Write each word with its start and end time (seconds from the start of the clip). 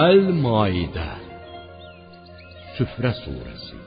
Əl-Maidə 0.00 1.06
Süfrə 2.76 3.10
surəsi 3.18 3.78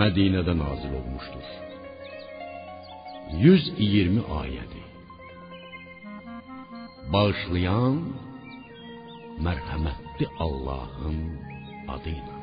Mədinədə 0.00 0.52
nazil 0.58 0.92
olmuşdur. 0.98 1.48
120 3.40 4.20
ayədi. 4.40 4.82
Bağışlayan 7.14 7.98
mərhəmətli 9.48 10.28
Allahın 10.46 11.18
adıyla. 11.96 12.36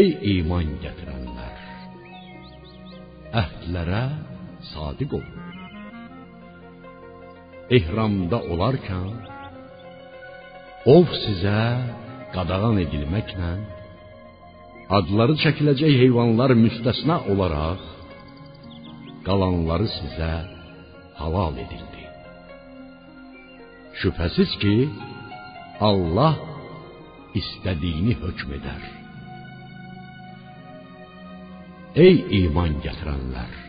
Ey 0.00 0.10
iman 0.38 0.72
gətirənlər! 0.86 1.60
Əhdlərə 3.44 4.02
sadiq 4.72 5.20
olun. 5.20 5.47
İhramda 7.68 8.38
olarkən 8.52 9.08
ov 10.88 11.10
sizə 11.24 11.58
qadağan 12.32 12.78
edilməklə 12.80 13.50
adları 14.98 15.36
çəkiləcək 15.42 15.98
heyvanlar 16.02 16.54
müstəsna 16.62 17.18
olaraq 17.34 17.84
qalanları 19.28 19.90
sizə 19.98 20.32
halal 21.20 21.60
edildi. 21.64 22.04
Şübhəsiz 24.00 24.56
ki, 24.62 24.74
Allah 25.90 26.40
istədiyini 27.40 28.16
hökm 28.24 28.58
edər. 28.62 28.82
Ey 32.06 32.16
iman 32.44 32.80
gətirənlər! 32.84 33.67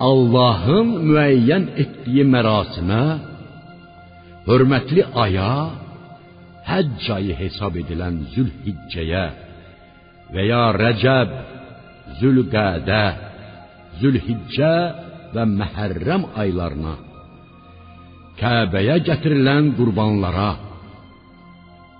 Allahın 0.00 0.88
müəyyən 1.06 1.68
etdiyi 1.78 2.24
mərasimə, 2.26 3.04
hörmətli 4.48 5.04
aya, 5.24 5.52
həcc 6.66 7.06
ayı 7.18 7.36
hesab 7.38 7.78
edilən 7.82 8.16
Zülhiccəyə 8.34 9.24
və 10.34 10.42
ya 10.50 10.64
Rəcəb, 10.82 11.30
Zülqədə, 12.18 13.04
Zülhiccə 14.00 14.74
və 15.34 15.44
Məhərrəm 15.58 16.30
aylarına 16.42 16.94
Kəbəyə 18.40 18.96
gətirilən 19.06 19.74
qurbanlara, 19.78 20.50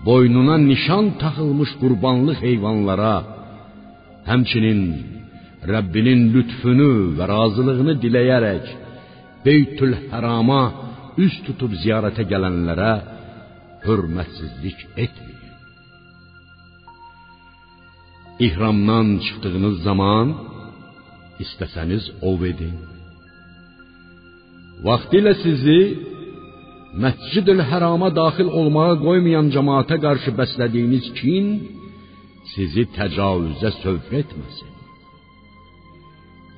boynuna 0.06 0.56
nişan 0.70 1.06
taxılmış 1.22 1.70
qurbanlıq 1.80 2.38
heyvanlara, 2.46 3.16
həmçinin 4.28 4.80
Rəbbinin 5.64 6.26
lütfünü 6.34 6.92
və 7.18 7.28
razılığını 7.30 7.94
diləyərək 8.02 8.64
Beytül 9.44 9.94
Hərama 10.10 10.62
üz 11.24 11.34
tutub 11.46 11.72
ziyarətə 11.82 12.24
gələnlərə 12.32 12.92
hörmətsizlik 13.84 14.80
etməyin. 15.04 15.52
İhramdan 18.46 19.08
çıxdığınız 19.24 19.76
zaman 19.88 20.34
istəsəniz 21.44 22.04
ov 22.30 22.42
edin. 22.50 22.76
Vaxtilə 24.86 25.32
sizi 25.44 25.80
Məscid-ül 27.02 27.62
Hərama 27.70 28.08
daxil 28.20 28.48
olmağa 28.60 28.92
qoymayan 29.06 29.48
cemaata 29.54 29.96
qarşı 30.04 30.30
bəslədiyiniz 30.40 31.06
kin 31.18 31.46
sizi 32.52 32.84
təcavüzə 32.96 33.70
sövq 33.82 34.12
etməsin. 34.22 34.73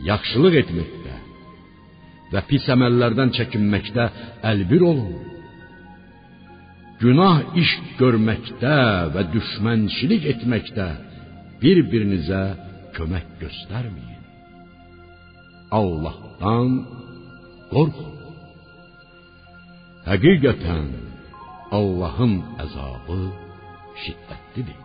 Yaxşılıq 0.04 0.58
etməkdə 0.62 1.14
və 2.32 2.42
pis 2.50 2.66
əməllərdən 2.74 3.32
çəkinməkdə 3.38 4.04
əlbir 4.50 4.84
olun. 4.90 5.14
Günah 7.00 7.56
iş 7.60 7.72
görməkdə 8.00 8.76
və 9.14 9.24
düşmənçilik 9.32 10.28
etməkdə 10.32 10.88
bir-birinizə 11.62 12.42
kömək 12.96 13.26
göstərməyin. 13.42 14.22
Allahdan 15.80 16.70
qorxun. 17.72 18.14
Həqiqətən 20.06 20.88
Allahın 21.78 22.34
əzabı 22.64 23.20
şiddətlidir. 24.02 24.80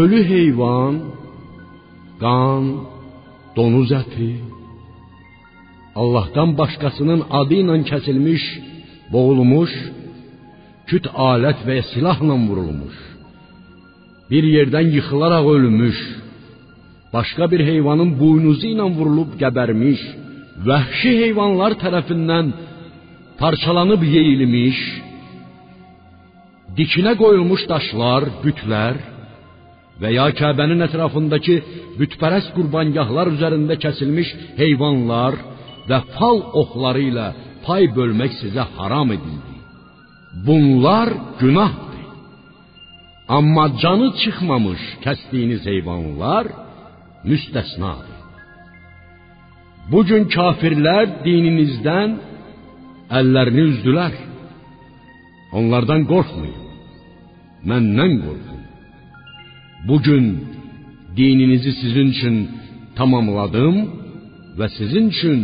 Ölü 0.00 0.20
heyvan, 0.32 0.96
qan, 2.22 2.64
donuz 3.56 3.90
əti, 4.02 4.30
Allahdan 6.00 6.50
başqasının 6.60 7.20
adı 7.40 7.56
ilə 7.62 7.76
kəsilmiş, 7.90 8.44
boğulmuş, 9.12 9.72
küt 10.88 11.06
alət 11.30 11.64
və 11.66 11.78
ya 11.78 11.84
silahla 11.92 12.36
vurulmuş, 12.48 12.96
bir 14.30 14.44
yerdən 14.56 14.86
yıxılaraq 14.96 15.46
ölmüş, 15.54 15.98
başqa 17.14 17.44
bir 17.52 17.60
heyvanın 17.70 18.10
buynuzu 18.20 18.66
ilə 18.74 18.86
vurulub 18.96 19.34
gəbərmiş, 19.42 20.00
vəhşi 20.68 21.12
heyvanlar 21.22 21.72
tərəfindən 21.82 22.46
parçalanıb 23.40 24.02
yeyilmiş, 24.14 24.78
dikinə 26.78 27.12
qoyulmuş 27.22 27.62
daşlar, 27.72 28.22
bütlər 28.44 28.94
və 30.00 30.12
ya 30.14 30.28
Kəbənin 30.38 30.84
ətrafındakı 30.86 31.56
bütpərəst 31.98 32.54
qurbangahlar 32.56 33.32
üzərində 33.34 33.78
kəsilmiş 33.82 34.30
heyvanlar 34.60 35.38
və 35.88 35.98
fal 36.16 36.42
oxları 36.62 37.02
ilə 37.10 37.28
pay 37.66 37.88
bölmək 37.96 38.38
sizə 38.42 38.64
haram 38.76 39.12
edildi. 39.16 39.56
Bunlar 40.46 41.08
günahdır. 41.40 41.88
Amma 43.36 43.64
canı 43.82 44.08
çıxmamış 44.20 44.82
kəsdiyiniz 45.04 45.62
heyvanlar 45.70 46.46
müstəsnadır. 47.30 48.16
Bu 49.90 50.00
gün 50.08 50.28
kafirlər 50.36 51.04
dininizdən 51.24 52.16
əllərini 53.18 53.64
üzdülər. 53.72 54.14
Onlardan 55.58 56.02
qorxmayın. 56.12 56.64
Məndən 57.68 58.12
qorxun. 58.24 58.57
Bu 59.84 60.02
gün 60.02 60.48
dininizi 61.16 61.72
sizin 61.72 62.08
üçün 62.14 62.36
tamamladım 62.96 63.76
və 64.58 64.66
sizin 64.78 65.08
üçün 65.08 65.38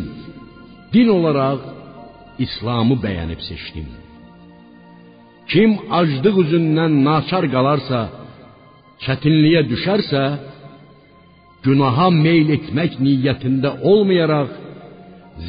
din 0.92 1.08
olaraq 1.08 1.60
İslamı 2.38 2.96
bəyənib 3.04 3.40
seçdim. 3.48 3.88
Kim 5.50 5.70
aclıq 5.98 6.36
üzündən 6.44 6.92
naçar 7.06 7.44
qalarsa, 7.54 8.00
çətinliyə 9.04 9.62
düşərsə, 9.72 10.22
günaha 11.64 12.08
meyl 12.24 12.48
etmək 12.56 12.92
niyyətində 13.06 13.70
olmayaraq, 13.90 14.50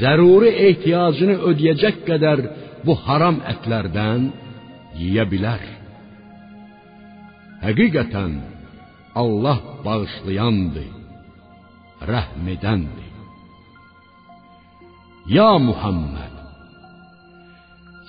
zəruri 0.02 0.52
ehtiyacını 0.68 1.36
ödəyəcək 1.50 1.96
qədər 2.10 2.44
bu 2.86 2.94
haram 3.06 3.38
ətlərdən 3.54 4.30
yeyə 5.02 5.26
bilər. 5.32 5.64
Həqiqətən 7.66 8.34
Allah 9.22 9.60
bağışlayandır, 9.86 10.92
rəhm 12.12 12.46
edəndir. 12.56 13.12
Ya 15.38 15.52
Muhammed, 15.68 16.36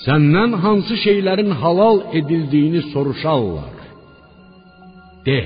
səndən 0.06 0.52
hansı 0.64 0.94
şeylərin 1.06 1.52
halal 1.62 1.98
edildiyini 2.18 2.82
soruşarlar. 2.92 3.76
De, 5.26 5.40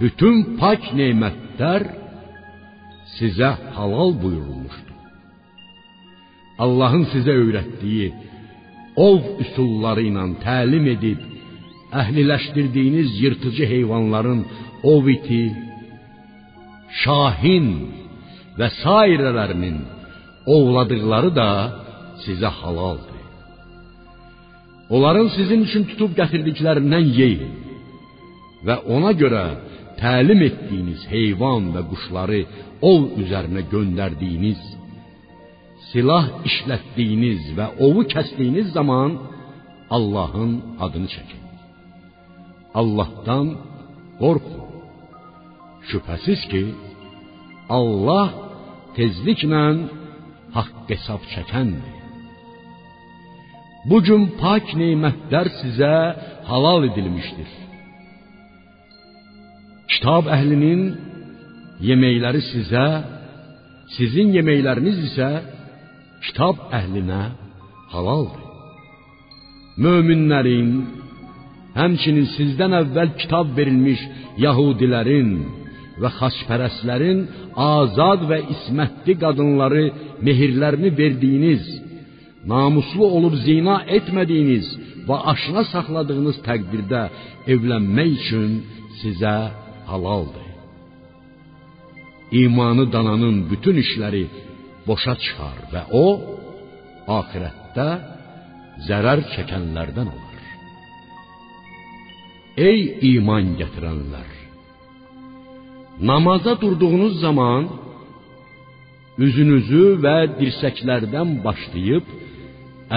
bütün 0.00 0.36
pak 0.60 0.82
nemətlər 1.00 1.82
sizə 3.16 3.50
halal 3.76 4.12
buyurulmuşdur. 4.22 4.98
Allahın 6.64 7.04
sizə 7.12 7.34
öyrətdiyi 7.42 8.08
ov 9.08 9.20
üsulları 9.44 10.02
ilə 10.10 10.24
təlim 10.46 10.86
edib 10.94 11.20
əhliləşdirdiyiniz 12.00 13.10
yırtıcı 13.22 13.64
heyvanların 13.72 14.40
ov 14.92 15.04
iti, 15.16 15.44
şahin 17.02 17.68
və 18.58 18.68
sairələrinin 18.82 19.78
ovladıqları 20.56 21.30
da 21.40 21.50
sizə 22.24 22.50
halaldır. 22.60 23.18
Onların 24.94 25.28
sizin 25.36 25.60
üçün 25.66 25.84
tutub 25.90 26.12
gətirdiklərindən 26.20 27.06
yeyin 27.20 27.52
və 28.66 28.76
ona 28.94 29.12
görə 29.22 29.44
təlim 30.00 30.40
etdiyiniz 30.48 31.04
heyvan 31.12 31.72
və 31.74 31.82
quşları 31.90 32.40
ov 32.90 33.00
üzərinə 33.22 33.62
göndərdiyiniz, 33.74 34.60
silah 35.90 36.26
işlətdiyiniz 36.48 37.52
və 37.58 37.66
ovu 37.86 38.06
kəsdiyiniz 38.14 38.72
zaman 38.78 39.18
Allahın 39.96 40.52
adını 40.84 41.08
çəkin. 41.14 41.37
Allahdan 42.80 43.46
qorxun. 44.22 44.64
Şübhəsiz 45.88 46.40
ki, 46.50 46.64
Allah 47.78 48.28
tezliklə 48.96 49.64
haqq 50.56 50.86
hesab 50.90 51.22
çəkəndir. 51.32 51.94
Bu 53.88 53.98
gün 54.06 54.22
pak 54.42 54.66
nemətlər 54.80 55.46
sizə 55.60 55.94
halal 56.50 56.80
edilmişdir. 56.88 57.50
Kitab 59.92 60.24
əhlinin 60.36 60.82
yeməkləri 61.88 62.42
sizə, 62.52 62.86
sizin 63.96 64.34
yeməkləriniz 64.36 64.98
isə 65.08 65.28
kitab 66.26 66.56
əhlinə 66.78 67.22
halaldır. 67.92 68.44
Möminlərin, 69.84 70.70
həmçinin 71.78 72.26
sizdən 72.36 72.74
əvvəl 72.82 73.14
kitab 73.20 73.54
verilmiş 73.58 74.00
Yahudilərin 74.44 75.30
və 76.02 76.10
xaçpərəstlərin 76.18 77.20
azad 77.68 78.24
və 78.30 78.38
ismətli 78.54 79.14
qadınları 79.22 79.84
mehirlərini 80.26 80.90
verdiyiniz, 81.02 81.64
namuslu 82.52 83.06
olub 83.18 83.34
zina 83.46 83.80
etmədiyiniz 83.98 84.68
və 85.08 85.16
aşına 85.32 85.64
saxladığınız 85.72 86.42
təqdirdə 86.48 87.02
evlənmək 87.54 88.12
üçün 88.18 88.52
sizə 89.00 89.36
halaldır. 89.90 90.46
İmanı 92.42 92.84
dananın 92.92 93.36
bütün 93.50 93.76
işləri 93.84 94.24
boşa 94.86 95.14
çıxar 95.24 95.58
və 95.72 95.82
o 96.04 96.06
axirətdə 97.18 97.88
zərər 98.88 99.24
çəkənlərdən 99.34 100.08
olar. 100.14 100.27
Ey 102.58 102.80
iman 103.14 103.52
gətirənlər! 103.60 104.30
Namaza 106.08 106.54
durduğunuz 106.62 107.20
zaman 107.24 107.68
üzünüzü 109.26 109.84
və 110.04 110.16
dirsəklərdən 110.40 111.36
başlayıb 111.44 112.10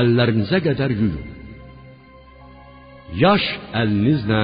əllərinizə 0.02 0.62
qədər 0.68 0.96
yuyun. 1.02 1.30
Yaş 3.24 3.46
əlinizlə 3.82 4.42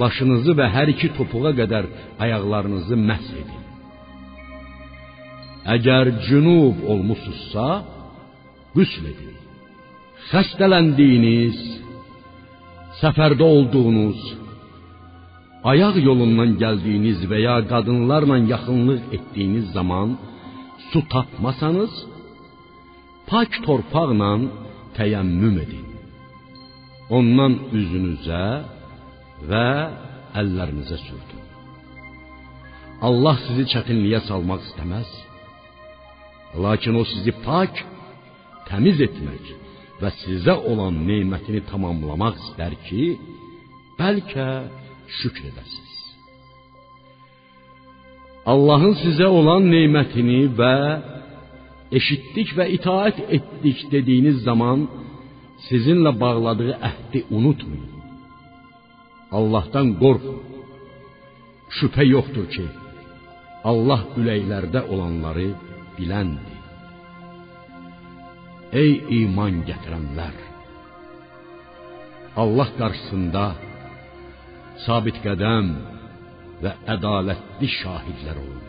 başınızı 0.00 0.56
və 0.58 0.66
hər 0.76 0.92
iki 0.94 1.12
topuğa 1.18 1.52
qədər 1.60 1.88
ayaqlarınızı 2.24 2.96
məhs 3.08 3.30
edin. 3.42 3.62
Əgər 5.76 6.12
cünub 6.28 6.84
olmusunuzsa, 6.92 7.66
qüsl 8.76 9.08
edin. 9.12 9.34
Xəstələndiyiniz, 10.30 11.56
səfərdə 13.00 13.44
olduğunuz, 13.56 14.18
ayaq 15.70 15.96
yolundan 16.08 16.54
gəldiyiniz 16.62 17.24
və 17.30 17.38
ya 17.46 17.56
qadınlarla 17.72 18.36
yaxınlıq 18.52 19.02
etdiyiniz 19.16 19.66
zaman 19.76 20.08
su 20.90 21.00
tapmasanız, 21.12 21.92
pak 23.30 23.50
torpaqla 23.66 24.30
təyəmmüm 24.96 25.56
edin. 25.64 25.86
Ondan 27.16 27.52
üzünüzə 27.78 28.44
və 29.50 29.66
əllərinizə 30.40 30.98
sürtün. 31.06 31.42
Allah 33.06 33.36
sizi 33.44 33.64
çətinliyə 33.72 34.20
salmaq 34.28 34.62
istəməz. 34.68 35.10
Lakin 36.64 36.94
o 37.00 37.04
sizi 37.12 37.32
pak, 37.46 37.72
təmiz 38.68 38.98
etmək 39.08 39.65
və 40.00 40.10
sizə 40.22 40.54
olan 40.72 40.96
nemətini 41.08 41.62
tamamlamaq 41.70 42.38
istər 42.44 42.76
ki, 42.86 43.04
bəlkə 43.98 44.48
şükr 45.18 45.50
edəsiniz. 45.50 45.94
Allahın 48.52 48.94
sizə 49.02 49.26
olan 49.38 49.66
nemətini 49.72 50.40
və 50.58 50.74
eşitdik 51.98 52.52
və 52.58 52.68
itaat 52.76 53.18
etdik 53.36 53.86
dediyiniz 53.94 54.42
zaman 54.48 54.86
sizinlə 55.68 56.12
bağladığı 56.20 56.74
əhdi 56.90 57.24
unutmayın. 57.36 57.92
Allahdan 59.38 59.88
qorxun. 60.02 60.42
Şübhə 61.76 62.04
yoxdur 62.14 62.46
ki, 62.54 62.66
Allah 63.70 64.02
ürəklərdə 64.20 64.84
olanları 64.92 65.48
biləndir. 65.96 66.55
Ey 68.76 68.92
iman 69.22 69.62
gətirənlər! 69.68 70.36
Allah 72.42 72.70
qarşısında 72.80 73.44
sabit 74.84 75.20
qədəm 75.24 75.70
və 76.64 76.72
ədalətli 76.94 77.70
şahidlər 77.78 78.40
olun. 78.42 78.66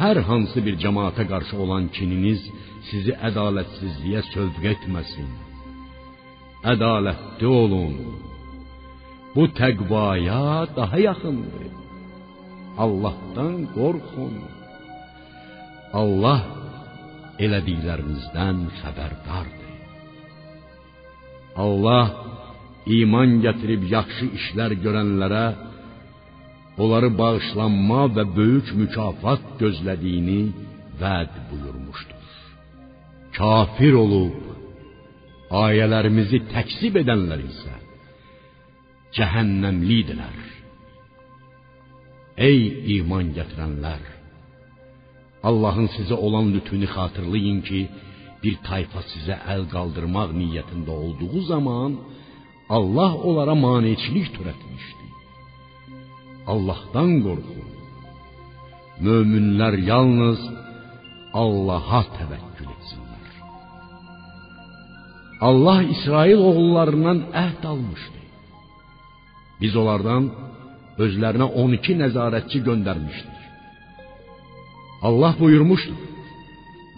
Hər 0.00 0.22
hansı 0.28 0.64
bir 0.66 0.78
cemaate 0.84 1.24
qarşı 1.32 1.58
olan 1.64 1.90
kininiz 1.96 2.40
sizi 2.88 3.12
ədalətsizliyə 3.28 4.24
sövq 4.32 4.64
etməsin. 4.72 5.30
Ədalətli 6.72 7.52
olun. 7.62 7.94
Bu 9.34 9.44
təqvaya 9.60 10.42
daha 10.78 10.98
yaxındır. 11.08 11.70
Allahdan 12.84 13.56
qorxun. 13.76 14.34
Allah 16.02 16.63
elədiklərinizdən 17.42 18.64
xəbərdardır. 18.80 19.72
Allah 21.64 22.06
iman 23.00 23.38
gətirib 23.44 23.86
yaxşı 23.90 24.26
işlər 24.38 24.74
görənlərə 24.84 25.44
onları 26.82 27.10
bağışlanma 27.18 28.02
və 28.16 28.24
böyük 28.38 28.72
mükafat 28.80 29.44
gözlədiyini 29.60 30.40
vəd 31.00 31.36
buyurmuşdur. 31.50 32.32
Kafir 33.38 33.94
olub 34.04 34.40
ayələrimizi 35.64 36.42
təksib 36.54 36.98
edənlər 37.02 37.44
isə 37.46 37.76
cəhənnəmlidirlər. 39.14 40.42
Ey 42.48 42.60
iman 42.98 43.30
gətirənlər! 43.36 44.23
Allahın 45.48 45.88
sizə 45.96 46.16
olan 46.26 46.46
lütfünü 46.54 46.88
xatırlayın 46.94 47.60
ki, 47.68 47.80
bir 48.42 48.56
tayfa 48.68 49.00
sizə 49.12 49.36
əl 49.54 49.62
qaldırmaq 49.74 50.30
niyyətində 50.40 50.92
olduğu 51.04 51.40
zaman 51.52 51.90
Allah 52.76 53.12
onlara 53.28 53.54
maneçilik 53.66 54.28
törətmişdi. 54.36 55.06
Allahdan 56.52 57.10
qorxun. 57.26 57.68
Möminlər 59.06 59.74
yalnız 59.90 60.40
Allaha 61.42 62.00
təvəkkül 62.18 62.68
etsinlər. 62.76 63.30
Allah 65.48 65.78
İsrail 65.94 66.40
oğullarından 66.48 67.18
əhd 67.44 67.62
almışdı. 67.72 68.20
Biz 69.60 69.72
onlardan 69.80 70.24
özlərinə 71.04 71.48
12 71.64 71.96
nəzarətçi 72.02 72.58
göndərmişdik. 72.68 73.33
Allah 75.08 75.34
buyurmuşdu: 75.42 75.94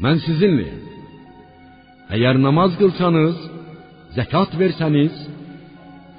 Mən 0.04 0.20
sizinləyəm. 0.26 0.82
Əgər 2.14 2.38
namaz 2.46 2.76
qılsanız, 2.80 3.36
zəkat 4.16 4.52
versəniz, 4.60 5.14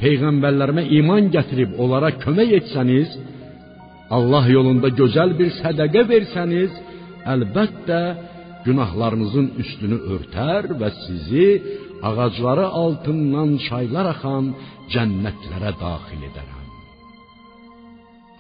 peyğəmbərlərimə 0.02 0.84
iman 1.00 1.30
gətirib 1.36 1.78
onlara 1.84 2.12
kömək 2.24 2.50
etsəniz, 2.60 3.14
Allah 4.18 4.46
yolunda 4.56 4.90
gözəl 5.00 5.34
bir 5.40 5.50
sədaqə 5.62 6.04
versəniz, 6.12 6.74
əlbəttə 7.34 8.02
günahlarınızın 8.68 9.48
üstünü 9.64 9.98
örtər 10.16 10.70
və 10.80 10.90
sizi 11.04 11.50
ağacları 12.08 12.68
altından 12.84 13.56
çaylar 13.68 14.12
axan 14.14 14.52
cənnətlərə 14.94 15.72
daxil 15.84 16.22
edərəm. 16.30 16.66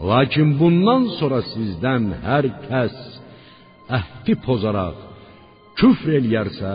Lakin 0.09 0.49
bundan 0.59 1.07
sonra 1.17 1.39
sizdən 1.53 2.11
hər 2.27 2.45
kəs 2.67 2.97
əhdi 3.93 4.35
pozaraq 4.45 4.97
küfr 5.79 6.17
eləyərsə, 6.19 6.73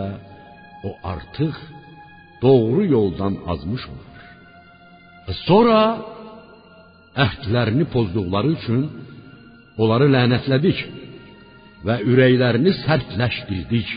o 0.87 0.89
artıq 1.13 1.55
doğru 2.41 2.85
yoldan 2.85 3.37
azmış 3.53 3.83
olur. 3.91 4.23
Sonra 5.47 5.79
əhdlərini 7.25 7.85
pozduqları 7.93 8.49
üçün 8.57 8.81
onları 9.81 10.09
lənətlədik 10.15 10.81
və 11.87 11.99
ürəklərini 12.09 12.73
sərtləşdirdik. 12.83 13.89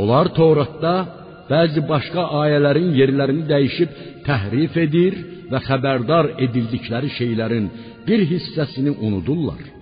Onlar 0.00 0.30
Tövratda 0.36 0.94
bəzi 1.50 1.82
başqa 1.88 2.26
ayələrin 2.42 2.92
yerlərini 3.00 3.46
dəyişib 3.48 3.96
təhrif 4.28 4.76
edir 4.84 5.16
və 5.50 5.58
xəbərdar 5.66 6.34
edildikləri 6.46 7.10
şeylərin 7.18 7.66
bir 8.06 8.22
hissəsini 8.32 8.92
unudurlar. 9.06 9.79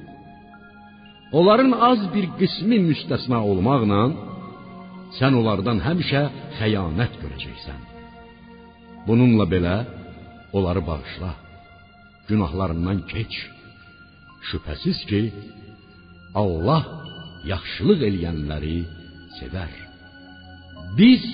Onların 1.33 1.73
az 1.91 2.01
bir 2.15 2.27
qismi 2.41 2.79
müstəsna 2.89 3.39
olmaqla 3.51 4.03
sən 5.19 5.33
onlardan 5.41 5.79
həmişə 5.87 6.23
xəyanət 6.59 7.13
görəcəksən. 7.23 7.81
Bununla 9.07 9.47
belə 9.55 9.77
onları 10.57 10.83
bağışla. 10.91 11.31
Günahlarından 12.29 12.99
keç. 13.13 13.33
Şübhəsiz 14.49 14.99
ki, 15.11 15.23
Allah 16.43 16.83
yaxşılıq 17.53 18.01
eləyənləri 18.09 18.79
sevər. 19.39 19.73
Biz 20.99 21.25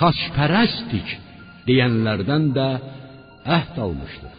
xaçpərəstik 0.00 1.08
deyənlərdən 1.68 2.50
də 2.58 2.68
əhd 3.58 3.80
almışdıq. 3.84 4.37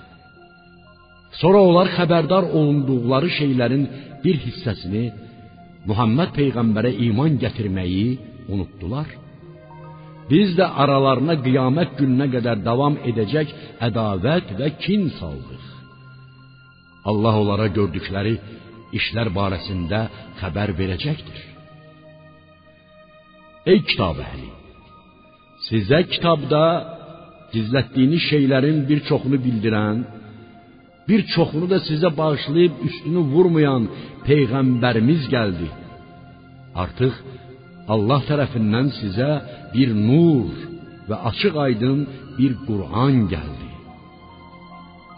Sonra 1.38 1.60
onlar 1.70 1.88
xəbərdar 1.98 2.50
olunduqları 2.58 3.30
şeylərin 3.40 3.84
bir 4.24 4.36
hissəsini 4.46 5.06
Muhammed 5.90 6.32
peyğəmbərə 6.38 6.92
iman 7.08 7.38
gətirməyi 7.44 8.08
unutdular. 8.54 9.10
Biz 10.30 10.50
də 10.60 10.66
aralarına 10.84 11.36
qiyamət 11.46 11.96
gününə 12.00 12.28
qədər 12.36 12.62
davam 12.66 12.98
edəcək 13.10 13.54
ədavət 13.88 14.54
və 14.60 14.68
kin 14.84 15.08
saldıq. 15.20 15.66
Allah 17.10 17.40
onlara 17.42 17.68
gördükləri 17.78 18.36
işlər 19.00 19.32
barəsində 19.40 20.04
xəbər 20.42 20.74
verəcəkdir. 20.80 21.40
Ey 23.72 23.82
kitab 23.90 24.22
əhli! 24.26 24.50
Sizə 25.68 26.00
kitabda 26.12 26.64
gizlətdiyiniz 27.54 28.24
şeylərin 28.32 28.84
bir 28.90 29.02
çoxunu 29.10 29.40
bildirən, 29.46 29.98
bir 31.10 31.22
çoxunu 31.34 31.68
da 31.74 31.80
sizə 31.90 32.10
bağışlayıb 32.20 32.74
üstünü 32.88 33.22
vurmayan 33.34 33.84
peyğəmbərimiz 34.28 35.24
gəldi. 35.36 35.68
Artıq 36.84 37.16
Allah 37.94 38.22
tərəfindən 38.30 38.88
sizə 39.00 39.30
bir 39.74 39.90
nur 40.10 40.50
və 41.10 41.18
açıq-aydın 41.30 42.00
bir 42.38 42.52
Qur'an 42.68 43.16
gəldi. 43.34 43.70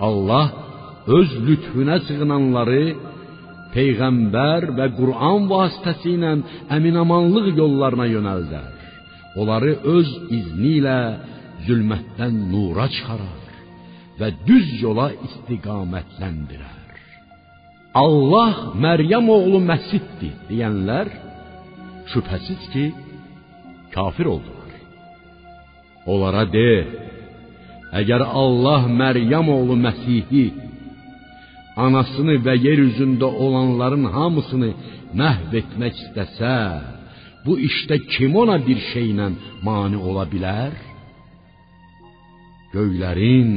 Allah 0.08 0.48
öz 1.18 1.32
lütfünə 1.48 1.98
sığınanları 2.08 2.86
peyğəmbər 3.76 4.70
və 4.78 4.88
Qur'an 5.00 5.50
vasitəsilə 5.52 6.32
əminamanlıq 6.78 7.52
yollarına 7.62 8.08
yönəldər. 8.16 8.72
Onları 9.40 9.76
öz 9.98 10.10
izni 10.38 10.74
ilə 10.80 10.98
zülmətdən 11.68 12.36
nura 12.52 12.88
çıxarar 12.96 13.41
və 14.20 14.32
düz 14.48 14.68
yola 14.84 15.10
istiqamətləndirər. 15.28 16.80
Allah 18.04 18.72
Məryəm 18.86 19.28
oğlu 19.36 19.60
Məsihdir 19.72 20.36
deyənlər 20.50 21.08
şübhəsiz 22.12 22.64
ki, 22.74 22.86
kafir 23.96 24.28
oldular. 24.34 24.72
Onlara 26.12 26.46
de, 26.56 26.72
əgər 28.00 28.24
Allah 28.42 28.88
Məryəm 29.02 29.52
oğlu 29.58 29.76
Məsihi 29.86 30.46
anasını 31.86 32.40
və 32.46 32.56
yer 32.66 32.80
üzündə 32.88 33.28
olanların 33.46 34.08
hamısını 34.16 34.72
məhv 35.20 35.54
etmək 35.62 36.00
istəsə, 36.06 36.56
bu 37.46 37.58
işdə 37.68 37.98
kim 38.14 38.36
ona 38.42 38.58
bir 38.68 38.80
şeylə 38.92 39.32
mani 39.66 40.00
ola 40.10 40.26
bilər? 40.34 40.76
Göylərin, 42.74 43.52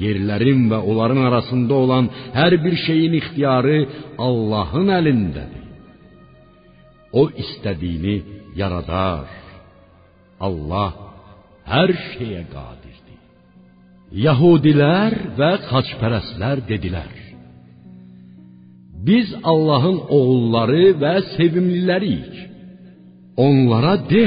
yerlərin 0.00 0.68
və 0.70 0.78
onların 0.88 1.22
arasında 1.28 1.74
olan 1.84 2.08
hər 2.36 2.56
bir 2.64 2.76
şeyin 2.86 3.18
ixtiyarı 3.20 3.78
Allahın 4.26 4.88
əlindədir. 4.98 5.66
O 7.20 7.28
istədiyini 7.42 8.16
yaradar. 8.60 9.28
Allah 10.46 10.92
hər 11.72 11.90
şeyə 12.12 12.44
qadirdir. 12.54 13.20
Yahudilər 14.26 15.14
və 15.38 15.50
xaçpərəstlər 15.68 16.64
dedilər: 16.68 17.12
Biz 19.06 19.28
Allahın 19.52 19.98
oğulları 20.16 20.84
və 21.02 21.14
sevimliləriyik. 21.36 22.34
Onlara 23.46 23.94
de: 24.12 24.26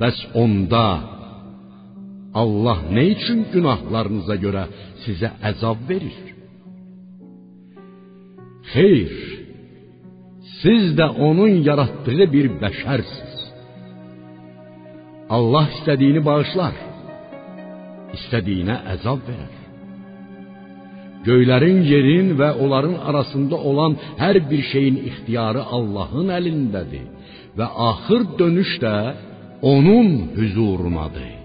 Bəs 0.00 0.18
onda 0.42 1.11
Allah 2.34 2.78
nə 2.96 3.04
üçün 3.12 3.40
günahlarınıza 3.52 4.36
görə 4.44 4.64
sizə 5.04 5.30
əzab 5.50 5.82
verir? 5.88 6.20
Xeyr, 8.72 9.16
siz 10.60 10.94
də 10.98 11.06
onun 11.28 11.60
yaratdığı 11.68 12.24
bir 12.34 12.46
bəşərsiniz. 12.62 13.40
Allah 15.36 15.66
istədiyini 15.76 16.22
bağışlar, 16.28 16.78
istədiyinə 18.16 18.78
əzab 18.94 19.20
verər. 19.28 19.52
Göylərin, 21.26 21.84
yerin 21.92 22.32
və 22.40 22.48
onların 22.64 22.96
arasında 23.08 23.56
olan 23.70 23.92
hər 24.22 24.40
bir 24.50 24.62
şeyin 24.72 24.96
ixtiyarı 25.10 25.62
Allahın 25.76 26.32
əlindədir 26.38 27.06
və 27.58 27.68
axır 27.90 28.26
dönüş 28.40 28.72
də 28.84 28.96
onun 29.74 30.10
hüzurunadır. 30.38 31.41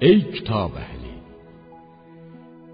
Ey 0.00 0.20
kitab 0.30 0.76
əhli! 0.78 1.14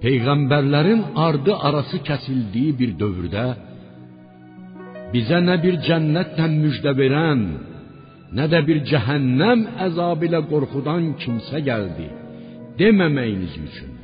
Peyğəmbərlərin 0.02 1.00
ardı 1.26 1.54
arası 1.68 2.02
kəsildiyi 2.08 2.74
bir 2.80 2.90
dövrdə 3.00 3.44
bizə 5.14 5.38
nə 5.46 5.54
bir 5.62 5.78
cənnətlə 5.86 6.50
müjdə 6.52 6.92
verən, 6.98 7.46
nə 8.36 8.44
də 8.52 8.60
bir 8.68 8.82
cəhənnəm 8.90 9.64
əzabı 9.86 10.28
ilə 10.28 10.42
qorxudan 10.50 11.14
kimsə 11.22 11.62
gəldi 11.70 12.10
deməməyiniz 12.80 13.56
üçün 13.64 13.96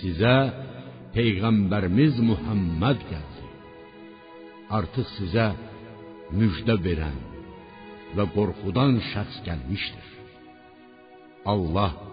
sizə 0.00 0.34
peyğəmbərimiz 1.14 2.18
Muhammed 2.30 3.06
gəldi. 3.12 3.48
Artıq 4.78 5.08
sizə 5.20 5.48
müjdə 6.34 6.80
verən 6.86 7.18
və 8.16 8.26
qorxudan 8.34 8.98
şəxs 9.12 9.42
gəlmişdir. 9.46 10.06
Allah 11.52 12.09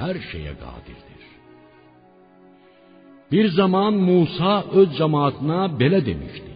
hər 0.00 0.16
şeyə 0.30 0.54
qadirdir. 0.64 1.24
Bir 3.32 3.46
zaman 3.60 3.94
Musa 4.08 4.54
öz 4.80 4.90
cemaatına 4.98 5.60
belə 5.80 6.00
demişdi: 6.08 6.54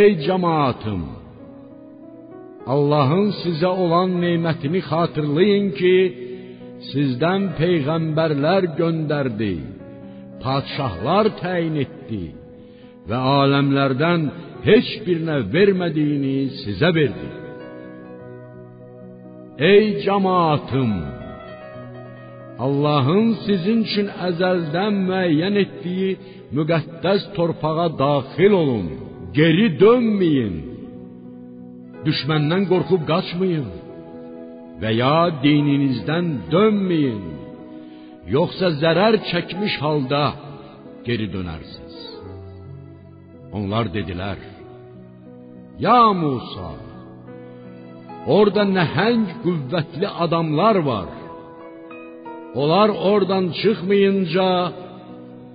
Ey 0.00 0.10
cemaatım, 0.26 1.02
Allahın 2.74 3.28
sizə 3.42 3.70
olan 3.84 4.10
nemətini 4.24 4.80
xatırlayın 4.90 5.68
ki, 5.80 5.94
sizdən 6.90 7.42
peyğəmbərlər 7.60 8.62
göndərdi, 8.80 9.54
padşahlar 10.42 11.30
təyin 11.42 11.78
etdi 11.84 12.24
və 13.08 13.18
aləmlərdən 13.40 14.28
heç 14.68 14.88
birinə 15.06 15.38
vermədiyini 15.54 16.36
sizə 16.62 16.90
verdi. 16.98 17.28
Ey 19.58 20.02
cemaatım, 20.02 20.92
Allahın 22.58 23.28
sizin 23.46 23.80
üçün 23.86 24.08
əzəldən 24.28 24.94
müəyyən 25.08 25.56
etdiyi 25.64 26.10
müqəddəs 26.56 27.22
torpağa 27.36 27.88
daxil 28.02 28.52
olun. 28.62 28.86
Geri 29.38 29.66
dönməyin. 29.82 30.56
Düşməndən 32.06 32.64
qorxub 32.70 33.02
qaçmayın 33.10 33.68
və 34.80 34.90
ya 35.02 35.18
dininizdən 35.42 36.26
dönməyin. 36.54 37.24
Yoxsa 38.36 38.68
zərər 38.82 39.14
çəkmiş 39.30 39.74
halda 39.82 40.24
geri 41.06 41.26
dönərsiniz. 41.34 41.96
Onlar 43.58 43.86
dedilər: 43.96 44.38
Ya 45.86 46.02
Musa, 46.22 46.70
orada 48.36 48.64
nəhəng 48.78 49.24
qüvvətli 49.44 50.08
adamlar 50.24 50.76
var. 50.90 51.08
Onlar 52.60 52.88
oradan 53.10 53.44
çıxmayınca 53.60 54.48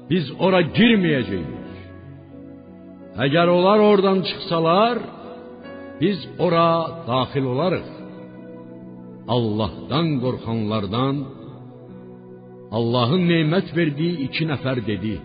biz 0.10 0.26
ora 0.46 0.62
girməyəcəyik. 0.78 1.62
Əgər 3.26 3.48
onlar 3.58 3.80
oradan 3.90 4.20
çıxsalar, 4.28 4.98
biz 6.02 6.20
ora 6.46 6.70
daxil 7.10 7.46
olarıq. 7.54 7.90
Allahdan 9.36 10.08
qorxanlardan 10.24 11.16
Allahın 12.78 13.24
nemət 13.34 13.68
verdiyi 13.78 14.16
iki 14.28 14.44
nəfər 14.52 14.78
dedi: 14.92 15.16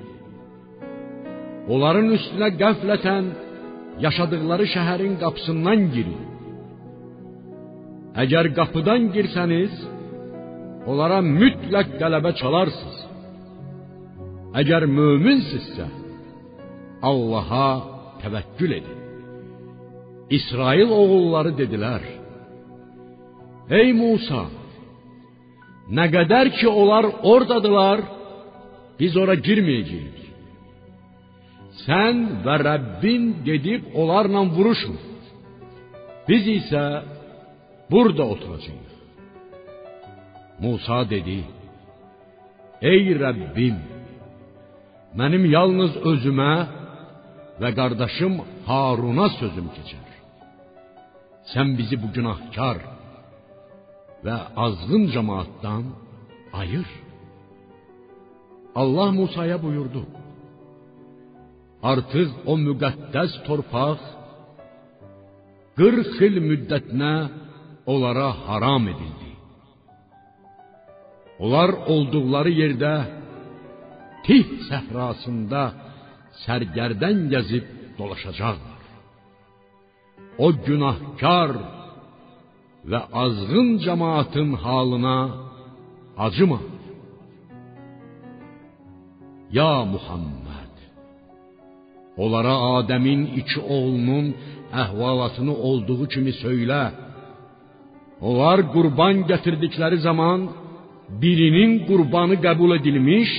Onların 1.73 2.09
üstünə 2.17 2.49
qəflətən 2.63 3.25
yaşadıkları 4.05 4.67
şəhərin 4.75 5.15
qapısından 5.23 5.81
girin. 5.95 6.28
Əgər 8.19 8.49
qapıdan 8.57 9.13
girsəniz, 9.15 9.75
onlara 10.91 11.21
mütləq 11.23 11.93
qələbə 12.01 12.33
çalarsınız. 12.41 13.01
Əgər 14.59 14.87
möminsinizsə, 14.91 15.87
Allaha 17.11 17.69
təvəkkül 18.23 18.73
edin. 18.79 18.97
İsrail 20.39 20.91
oğulları 21.01 21.53
dedilər: 21.61 22.03
Ey 23.79 23.93
Musa, 24.01 24.49
nə 25.97 26.07
qədər 26.15 26.51
ki 26.59 26.67
onlar 26.69 27.07
ordadılar, 27.35 28.03
biz 28.99 29.15
ora 29.23 29.37
girməyəcəyik. 29.47 30.19
Sən 31.85 32.25
və 32.45 32.57
Rəbbin 32.67 33.31
gedib 33.47 33.95
onlarla 33.95 34.43
vuruşun. 34.57 34.99
Biz 36.29 36.51
isə 36.59 36.83
burada 37.91 38.25
oturacağıq. 38.33 38.89
Musa 40.63 40.99
dedi: 41.11 41.39
Ey 42.93 43.05
Rəbbim, 43.25 43.79
mənim 45.19 45.45
yalnız 45.57 45.93
özümə 46.11 46.55
və 47.61 47.71
qardaşım 47.79 48.35
Haruna 48.69 49.29
sözüm 49.41 49.69
keçər. 49.77 50.07
Sən 51.53 51.69
bizi 51.79 51.97
bu 52.03 52.09
günahkar 52.17 52.79
və 54.25 54.37
azğın 54.65 55.05
cemaatdan 55.15 55.85
ayır. 56.61 56.89
Allah 58.81 59.11
Musaya 59.21 59.59
buyurdu: 59.67 60.03
Artıq 61.91 62.31
o 62.51 62.55
müqəddəs 62.67 63.33
torpaq 63.47 64.01
40 65.79 66.23
il 66.27 66.37
müddətinə 66.51 67.15
onlara 67.93 68.29
haram 68.47 68.85
edildi. 68.93 69.31
Onlar 71.45 71.71
olduqları 71.93 72.53
yerdə 72.63 72.95
Tih 74.27 74.47
səhrasında 74.69 75.63
sərgərdən 76.45 77.19
gəzib 77.33 77.67
dolaşacaqlar. 77.99 78.83
O 80.45 80.47
günahkar 80.67 81.53
və 82.91 83.01
azğın 83.25 83.69
cemaatın 83.85 84.51
halına 84.65 85.19
acıma. 86.27 86.61
Ya 89.59 89.73
Muhammed, 89.95 90.75
onlara 92.23 92.55
Adəmin 92.77 93.21
iki 93.41 93.61
oğlunun 93.75 94.27
əhvalatını 94.83 95.55
olduğu 95.69 96.03
kimi 96.13 96.33
söylə. 96.45 96.83
Onlar 98.21 98.61
qurban 98.75 99.23
gətirdikləri 99.31 99.99
zaman 100.09 100.49
birinin 101.23 101.73
qurbanı 101.89 102.37
qəbul 102.47 102.75
edilmiş, 102.79 103.31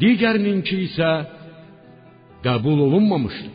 digərininki 0.00 0.76
isə 0.88 1.10
qəbul 2.46 2.78
olunmamışdı. 2.86 3.50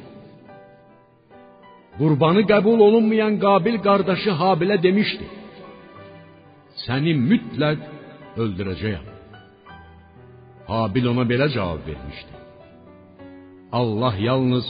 Qurbanı 2.00 2.42
qəbul 2.52 2.80
olunmayan 2.88 3.34
Qabil 3.46 3.78
qardaşı 3.88 4.32
Habilə 4.42 4.78
demişdi: 4.88 5.26
Səni 6.86 7.14
mütləq 7.30 7.80
öldürəcəyəm. 8.44 9.08
Habil 10.72 11.06
ona 11.12 11.26
belə 11.32 11.48
cavab 11.56 11.82
vermişdi: 11.90 12.34
Allah 13.80 14.16
yalnız 14.30 14.68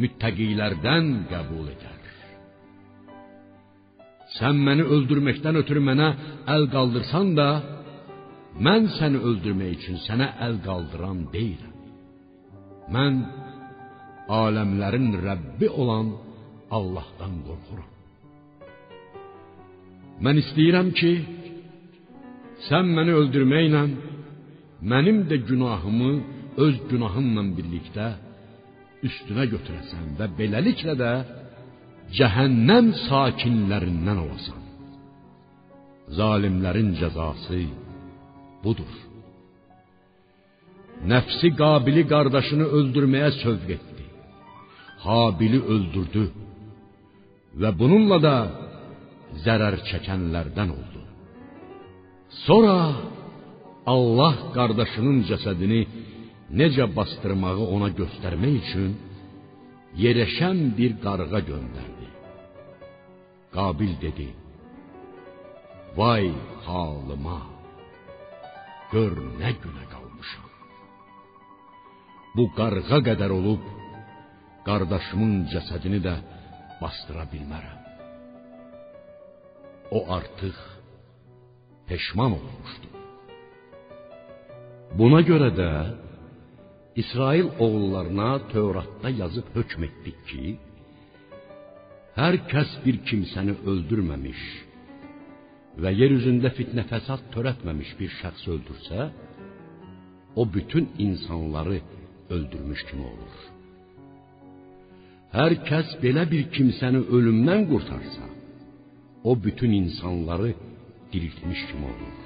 müttəqilərdən 0.00 1.06
qəbul 1.32 1.68
edər. 1.74 1.95
Sən 4.38 4.58
məni 4.66 4.84
öldürməkdən 4.94 5.60
ötürü 5.62 5.82
mənə 5.88 6.08
əl 6.54 6.66
qaldırsan 6.74 7.32
da, 7.38 7.48
mən 8.66 8.90
səni 8.98 9.20
öldürmək 9.28 9.72
üçün 9.78 9.98
sənə 10.06 10.28
əl 10.46 10.58
qaldıran 10.66 11.24
deyiləm. 11.34 11.74
Mən 12.94 13.14
aləmlərin 14.42 15.08
Rəbbi 15.26 15.68
olan 15.82 16.12
Allahdan 16.76 17.34
qorxuram. 17.46 17.90
Mən 20.24 20.40
istəyirəm 20.42 20.92
ki, 20.98 21.12
sən 22.68 22.92
məni 22.96 23.12
öldürməklə 23.20 23.82
mənim 24.92 25.18
də 25.30 25.36
günahımı 25.50 26.12
öz 26.64 26.76
günahınla 26.90 27.42
birlikdə 27.56 28.06
üstünə 29.06 29.44
götürəsən 29.52 30.14
və 30.18 30.26
beləliklə 30.38 30.94
də 31.02 31.12
cəhənnəm 32.14 32.92
sakinlərindən 33.06 34.18
olasan. 34.24 34.62
Zalimlərin 36.18 36.94
cəzası 37.00 37.64
budur. 38.64 38.92
Nəfsi 41.10 41.50
Qabili 41.60 42.04
qardaşını 42.12 42.66
öldürməyə 42.78 43.30
sövq 43.42 43.68
etdi. 43.76 44.04
Habili 45.06 45.60
öldürdü 45.74 46.24
və 47.60 47.70
bununla 47.80 48.18
da 48.26 48.36
zərər 49.44 49.76
çəkənlərdən 49.90 50.70
oldu. 50.78 51.02
Sonra 52.46 52.78
Allah 53.94 54.36
qardaşının 54.56 55.18
cəsədini 55.28 55.82
necə 56.60 56.86
bastırmağı 56.96 57.66
ona 57.76 57.90
göstərmək 58.00 58.56
üçün 58.62 58.96
yerəşən 60.04 60.58
bir 60.78 60.96
qarğa 61.04 61.40
göndərdi. 61.50 61.95
Qabil 63.56 63.92
dedi: 64.04 64.28
Vay 65.98 66.26
halıma! 66.66 67.40
Gör 68.92 69.14
nə 69.40 69.50
günə 69.62 69.84
qalmışam. 69.92 70.50
Bu 72.36 72.44
qarğa 72.58 72.98
qədər 73.08 73.32
olub 73.38 73.62
qardaşımın 74.66 75.34
cəsədini 75.52 76.00
də 76.06 76.14
bastıra 76.82 77.24
bilmərəm. 77.32 77.80
O 79.96 79.98
artıq 80.18 80.58
peşman 81.88 82.32
olmuşdu. 82.38 82.88
Buna 84.98 85.20
görə 85.30 85.50
də 85.60 85.70
İsrail 87.02 87.48
oğullarına 87.64 88.30
Tövratda 88.52 89.10
yazıb 89.22 89.46
hökm 89.56 89.82
ki, 90.28 90.44
hər 92.16 92.38
kəs 92.50 92.70
bir 92.84 92.96
kimsəni 93.08 93.54
öldürməmiş 93.70 94.42
və 95.84 95.90
yer 95.92 96.14
üzündə 96.16 96.48
fitnə 96.56 96.86
fəsad 96.88 97.26
törətməmiş 97.34 97.90
bir 97.98 98.14
şəxs 98.20 98.46
öldürsə, 98.54 99.08
o 100.40 100.42
bütün 100.54 100.88
insanları 101.06 101.80
öldürmüş 102.30 102.84
kimi 102.88 103.04
olur. 103.12 103.34
Hər 105.36 105.56
kəs 105.68 105.92
belə 106.04 106.24
bir 106.30 106.46
kimsəni 106.56 107.02
ölümdən 107.16 107.66
qurtarsa, 107.70 108.30
o 109.28 109.36
bütün 109.44 109.76
insanları 109.82 110.54
diriltmiş 111.12 111.60
kimi 111.68 111.84
olur. 111.92 112.16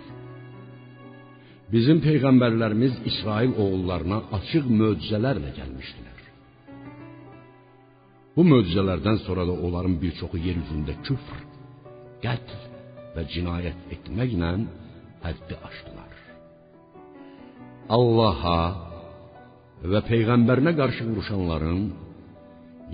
Bizim 1.73 1.99
peyğəmbərlərimiz 2.07 2.95
İsrail 3.11 3.53
oğullarına 3.63 4.23
açıq 4.39 4.71
möcüzələrlə 4.81 5.51
gəlmişdilər. 5.59 6.10
Bu 8.41 8.45
möcüzələrdən 8.49 9.19
sonra 9.27 9.43
da 9.49 9.55
onların 9.67 9.95
bir 10.03 10.13
çoxu 10.19 10.39
yer 10.47 10.57
üzündə 10.63 10.95
küfr, 11.07 11.41
qətl 12.23 12.63
və 13.15 13.25
cinayət 13.33 13.91
etməklə 13.95 14.53
həddi 15.25 15.59
aşdılar. 15.69 16.15
Allaha 17.97 18.63
və 19.93 20.01
peyğəmbərinə 20.09 20.73
qarşı 20.81 21.05
vuruşanların, 21.11 21.83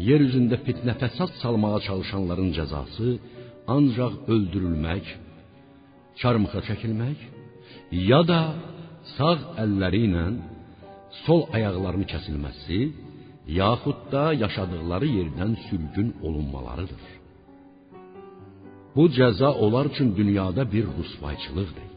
yer 0.08 0.26
üzündə 0.26 0.58
fitnə 0.66 0.98
fəsad 1.04 1.38
salmağa 1.44 1.78
çalışanların 1.88 2.50
cəzası 2.58 3.14
ancaq 3.76 4.18
öldürülmək, 4.34 5.14
çarmıxa 6.20 6.66
çəkilmək 6.72 7.18
ya 8.10 8.22
da 8.32 8.42
sağ 9.14 9.34
əlləri 9.62 10.06
ilə 10.10 10.28
sol 11.22 11.46
ayaqlarını 11.56 12.10
kəsilməsi, 12.16 12.80
yaxud 13.46 14.00
da 14.12 14.32
yaşadıkları 14.32 15.08
yerdən 15.18 15.52
sürgün 15.66 16.08
olunmalarıdır. 16.26 17.04
Bu 18.96 19.04
cəza 19.16 19.50
onlar 19.64 19.86
üçün 19.86 20.16
dünyada 20.16 20.72
bir 20.72 20.84
rüsvayçılıqdır. 20.98 21.90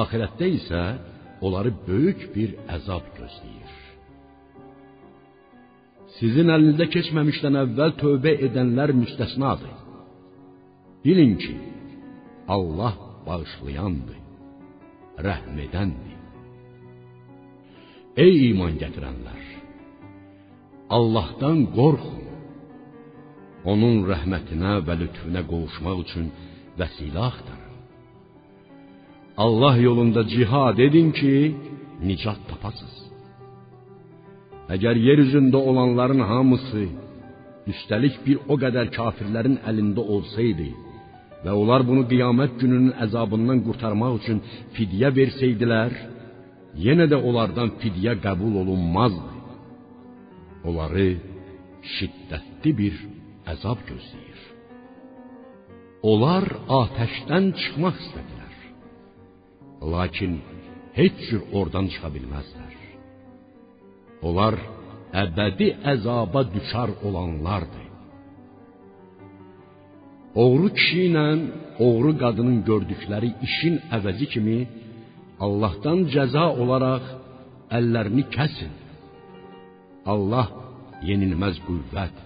Axirətdə 0.00 0.46
isə 0.58 0.82
onları 1.44 1.72
böyük 1.88 2.20
bir 2.36 2.50
əzab 2.76 3.06
gözləyir. 3.18 3.72
Sizin 6.18 6.52
əlinizdə 6.54 6.86
keçməmişdən 6.94 7.58
əvvəl 7.64 7.92
tövbə 8.02 8.32
edənlər 8.46 8.92
müstəsnadır. 9.02 9.76
Bilin 11.04 11.34
ki, 11.42 11.54
Allah 12.56 12.94
bağışlayandır, 13.26 14.20
rəhm 15.26 15.56
edəndir. 15.66 16.18
Ey 18.24 18.50
iman 18.50 18.76
gətirənlər! 18.82 19.59
Allahdan 20.96 21.58
qorxun. 21.76 22.24
Onun 23.70 23.96
rəhmətinə 24.10 24.72
və 24.86 24.94
lütfündə 25.02 25.42
qovuşmaq 25.50 25.98
üçün 26.04 26.26
vəsilə 26.80 27.20
axtarın. 27.30 27.76
Allah 29.44 29.76
yolunda 29.86 30.22
cihad 30.34 30.78
edin 30.86 31.08
ki, 31.18 31.34
nicat 32.08 32.40
tapasınız. 32.50 32.98
Əgər 34.74 34.96
yer 35.06 35.18
üzündə 35.26 35.58
olanların 35.70 36.22
hamısı 36.30 36.84
üstəlik 37.72 38.16
bir 38.26 38.36
o 38.52 38.54
qədər 38.62 38.90
kafirlərin 38.98 39.58
əlində 39.70 40.02
olsaydı 40.14 40.68
və 41.44 41.52
onlar 41.60 41.82
bunu 41.88 42.02
qiyamət 42.12 42.58
gününün 42.60 42.94
əzabından 43.04 43.62
qurtarmaq 43.66 44.18
üçün 44.20 44.38
fidyə 44.76 45.08
versəydilər, 45.18 45.92
yenə 46.86 47.06
də 47.12 47.18
onlardan 47.28 47.76
fidyə 47.82 48.18
qəbul 48.24 48.58
olunmazdı. 48.62 49.29
Onları 50.68 51.08
şiddətli 51.96 52.72
bir 52.80 52.96
əzab 53.52 53.80
gözləyir. 53.88 54.40
Onlar 56.10 56.46
atəşdən 56.80 57.52
çıxmaq 57.60 57.96
istədilər. 58.04 58.56
Lakin 59.94 60.32
heç 60.98 61.16
cür 61.28 61.42
oradan 61.58 61.86
çıxa 61.92 62.10
bilməzlər. 62.16 62.74
Onlar 64.28 64.56
əbədi 65.24 65.68
əzaba 65.92 66.42
düşar 66.54 66.90
olanlardır. 67.06 67.86
Oğru 70.44 70.68
kişi 70.76 71.00
ilə 71.08 71.26
oğru 71.86 72.12
qadının 72.22 72.58
gördükləri 72.68 73.30
işin 73.46 73.80
əvəzi 73.96 74.26
kimi 74.32 74.58
Allahdan 75.46 76.04
cəza 76.14 76.46
olaraq 76.62 77.04
əllərini 77.78 78.24
kəsin. 78.36 78.72
Allah 80.08 80.48
yenilməz 81.04 81.60
qüvvət, 81.66 82.16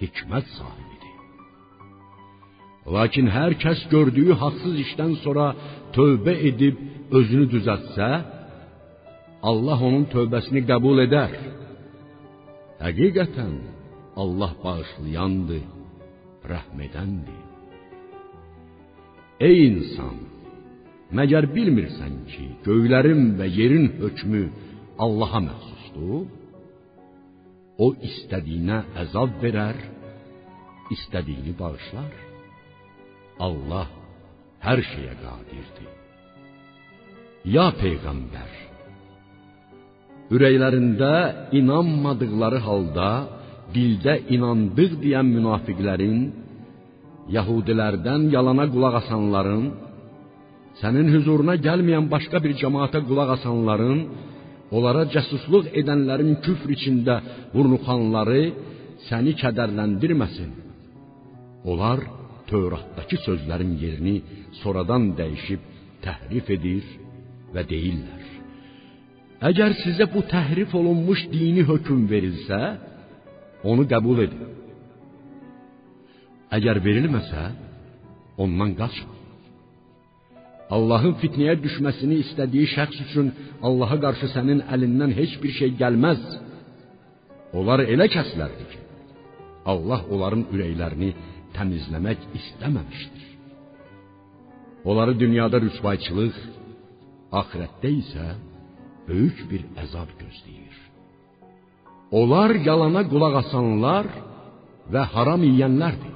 hikmət 0.00 0.50
sahibidir. 0.58 1.14
Lakin 2.96 3.30
hər 3.32 3.56
kəs 3.62 3.86
gördüyü 3.92 4.36
haqsız 4.36 4.76
işdən 4.84 5.14
sonra 5.24 5.54
tövbə 5.96 6.34
edib 6.50 6.76
özünü 7.16 7.46
düzəltsə, 7.54 8.08
Allah 9.50 9.80
onun 9.88 10.04
tövbəsini 10.12 10.64
qəbul 10.68 11.04
edər. 11.06 11.32
Həqiqətən 12.84 13.56
Allah 14.20 14.52
bağışlayandır, 14.64 15.64
rəhm 16.52 16.78
edəndir. 16.86 17.42
Ey 19.40 19.66
insan, 19.70 20.20
məgər 21.16 21.48
bilmirsən 21.56 22.14
ki, 22.30 22.46
göylərin 22.66 23.34
və 23.38 23.48
yerin 23.58 23.88
hökmü 24.02 24.44
Allaha 25.04 25.40
məxsusdur? 25.48 26.43
O 27.78 27.90
istədiyinə 28.06 28.84
əzab 29.02 29.40
verər, 29.42 29.78
istədiyini 30.94 31.54
bağışlar. 31.58 32.12
Allah 33.42 33.88
hər 34.62 34.82
şeyə 34.92 35.14
qadirdir. 35.22 35.90
Ya 37.54 37.66
peyğəmbər, 37.80 38.52
ürəklərində 40.32 41.10
inanmadıkları 41.58 42.60
halda 42.64 43.08
dildə 43.74 44.14
inandıq 44.36 44.94
deyən 45.02 45.28
münafiqlərin, 45.34 46.20
Yahudilərdən 47.36 48.28
yalana 48.34 48.66
qulaq 48.68 48.98
asanların, 49.00 49.66
sənin 50.80 51.08
huzuruna 51.14 51.54
gəlməyən 51.66 52.06
başqa 52.14 52.38
bir 52.44 52.52
cemaate 52.60 53.00
qulaq 53.08 53.30
asanların, 53.38 54.00
onlara 54.74 55.04
cəsusluq 55.14 55.70
edənlərin 55.80 56.34
küfr 56.44 56.72
içində 56.76 57.16
vurnuxanları 57.54 58.42
səni 59.08 59.34
kədərləndirməsin. 59.42 60.52
Onlar 61.70 62.02
Tövratdakı 62.44 63.16
sözlərin 63.24 63.70
yerini 63.80 64.18
sonradan 64.60 65.14
dəyişib 65.18 65.62
təhrif 66.04 66.50
edir 66.56 66.84
və 67.54 67.62
deyirlər: 67.70 68.24
Əgər 69.48 69.72
sizə 69.80 70.06
bu 70.12 70.20
təhrif 70.34 70.74
olunmuş 70.80 71.24
dini 71.32 71.64
hökm 71.70 72.04
verilsə, 72.12 72.60
onu 73.70 73.88
qəbul 73.92 74.22
edin. 74.26 74.44
Əgər 76.56 76.82
verilməsə, 76.84 77.42
ondan 78.44 78.76
qaçın. 78.80 79.13
Allahın 80.72 81.18
fitnəyə 81.20 81.58
düşməsini 81.60 82.22
istədiyi 82.24 82.70
şəxs 82.72 83.02
üçün 83.04 83.28
Allaha 83.66 83.98
qarşı 84.04 84.30
sənin 84.32 84.62
əlindən 84.74 85.12
heç 85.18 85.36
bir 85.42 85.52
şey 85.58 85.74
gəlməz. 85.80 86.22
Onlar 87.58 87.84
elə 87.84 88.06
kəslərdir 88.14 88.66
ki, 88.72 88.80
Allah 89.72 90.00
onların 90.12 90.46
ürəklərini 90.54 91.10
təmizləmək 91.56 92.24
istəməmişdir. 92.38 93.28
Onları 94.88 95.14
dünyada 95.20 95.60
rüsvayçılıq, 95.64 96.36
axirətdə 97.40 97.90
isə 98.00 98.26
böyük 99.08 99.44
bir 99.50 99.62
əzab 99.84 100.10
gözləyir. 100.20 100.76
Onlar 102.20 102.56
yalana 102.68 103.02
qulaq 103.12 103.40
asanlar 103.42 104.08
və 104.92 105.02
haram 105.14 105.44
yeyənlərdir. 105.48 106.12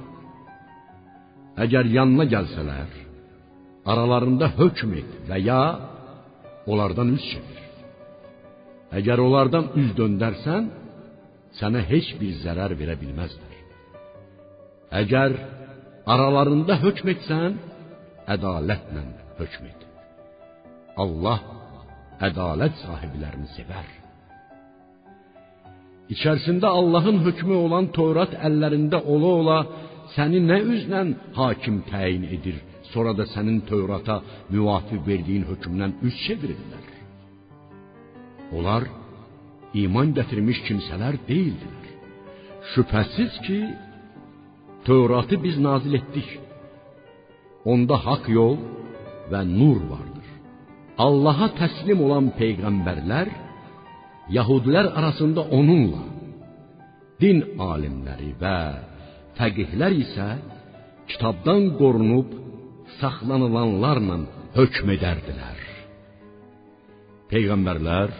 Əgər 1.63 1.89
yanına 1.97 2.25
gəlsələr, 2.33 2.91
aralarında 3.91 4.47
hökm 4.59 4.91
et 5.01 5.11
və 5.29 5.37
ya 5.49 5.61
onlardan 6.71 7.13
üz 7.17 7.23
çevir. 7.31 7.61
Əgər 8.99 9.21
onlardan 9.27 9.69
üz 9.79 9.89
döndərsən, 9.99 10.69
sənə 11.59 11.81
heç 11.91 12.13
bir 12.21 12.33
zərər 12.43 12.73
verə 12.79 12.95
bilməzlər. 13.01 13.55
Əgər 15.01 15.37
aralarında 16.13 16.79
hökm 16.85 17.13
etsən, 17.15 17.57
ədalətlə 18.35 19.03
hökm 19.39 19.69
et. 19.71 19.81
Allah 21.03 21.39
ədalət 22.29 22.81
sahiblərini 22.83 23.49
sevər. 23.55 23.87
İçərisində 26.09 26.71
Allahın 26.79 27.21
hökmü 27.25 27.55
olan 27.65 27.91
Tövrat 27.93 28.33
əllərində 28.47 29.01
ola-ola 29.13 29.59
səni 30.15 30.41
nə 30.41 30.57
üzlə 30.73 31.03
hakim 31.37 31.83
təyin 31.91 32.25
edir, 32.35 32.57
sonra 32.93 33.13
da 33.19 33.25
sənin 33.33 33.59
Tövrata 33.69 34.17
müvafiq 34.53 35.01
verdiyin 35.09 35.45
hökmdən 35.49 35.91
üz 36.07 36.15
çevirirlər. 36.25 36.85
Onlar 38.57 38.83
iman 39.83 40.13
gətirmiş 40.17 40.59
kimsələr 40.67 41.15
deyildilər. 41.29 41.87
Şübhəsiz 42.71 43.33
ki, 43.45 43.59
Tövratı 44.85 45.37
biz 45.43 45.57
nazil 45.67 45.93
etdik. 45.99 46.29
Onda 47.71 47.97
haqq 48.07 48.25
yol 48.39 48.55
və 49.31 49.41
nur 49.59 49.79
vardır. 49.91 50.27
Allaha 51.05 51.47
təslim 51.59 51.99
olan 52.05 52.31
peyğəmbərlər 52.39 53.27
Yahudilər 54.37 54.91
arasında 54.99 55.41
onunla, 55.57 56.03
din 57.21 57.39
alimləri 57.71 58.29
və 58.41 58.57
fəqihlər 59.39 59.95
isə 60.03 60.27
kitabdan 61.09 61.71
qorunub 61.79 62.35
saxlanılanlarla 62.97 64.17
hökm 64.57 64.91
edərdilər. 64.95 65.59
Peyğəmbərlər, 67.29 68.13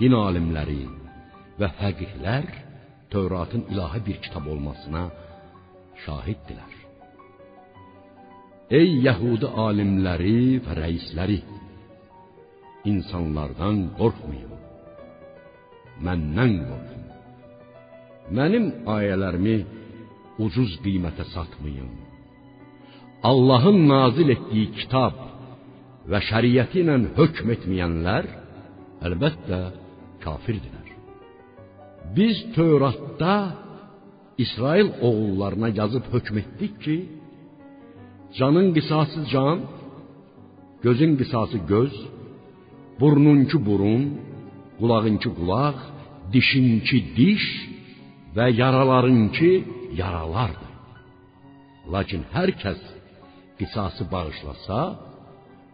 din 0.00 0.14
alimləri 0.26 0.84
və 1.60 1.68
fəqihlər 1.80 2.48
Tövratın 3.10 3.62
ilahi 3.72 4.00
bir 4.06 4.16
kitab 4.24 4.46
olmasına 4.52 5.02
şahiddirlər. 6.04 6.72
Ey 8.78 8.88
Yəhudi 9.06 9.48
alimləri 9.66 10.58
və 10.66 10.74
rəisləri, 10.80 11.38
insanlardan 12.92 13.78
qorxmayın. 13.98 14.56
Məndən 16.06 16.56
qorxun. 16.68 17.04
Mənim 18.38 18.66
ayələrimi 18.96 19.56
ucuz 20.44 20.74
qiymətə 20.84 21.24
satmayın. 21.34 22.05
Allahın 23.30 23.78
nazil 23.94 24.28
etdiyi 24.36 24.66
kitab 24.78 25.14
və 26.10 26.18
şəriəti 26.28 26.82
ilə 26.82 26.96
hökm 27.18 27.48
etməyənlər 27.54 28.26
əlbəttə 29.06 29.60
kafirdirlər. 30.24 30.88
Biz 32.16 32.36
Tövratda 32.56 33.36
İsrail 34.44 34.88
oğullarına 35.08 35.68
yazıb 35.80 36.04
hökm 36.14 36.36
etdik 36.42 36.74
ki, 36.84 36.96
canın 38.38 38.68
qisası 38.76 39.20
can, 39.32 39.58
gözün 40.84 41.12
qisası 41.20 41.58
göz, 41.72 41.94
burnunki 43.00 43.58
burun, 43.66 44.02
qulağınki 44.78 45.30
qulaq, 45.38 45.78
dişinki 46.32 46.98
diş 47.18 47.44
və 48.36 48.46
yaralarınki 48.62 49.52
yaralardır. 50.00 50.72
Lakin 51.94 52.22
hər 52.36 52.50
kəs 52.62 52.82
qisası 53.58 54.02
bağışlasa, 54.14 54.78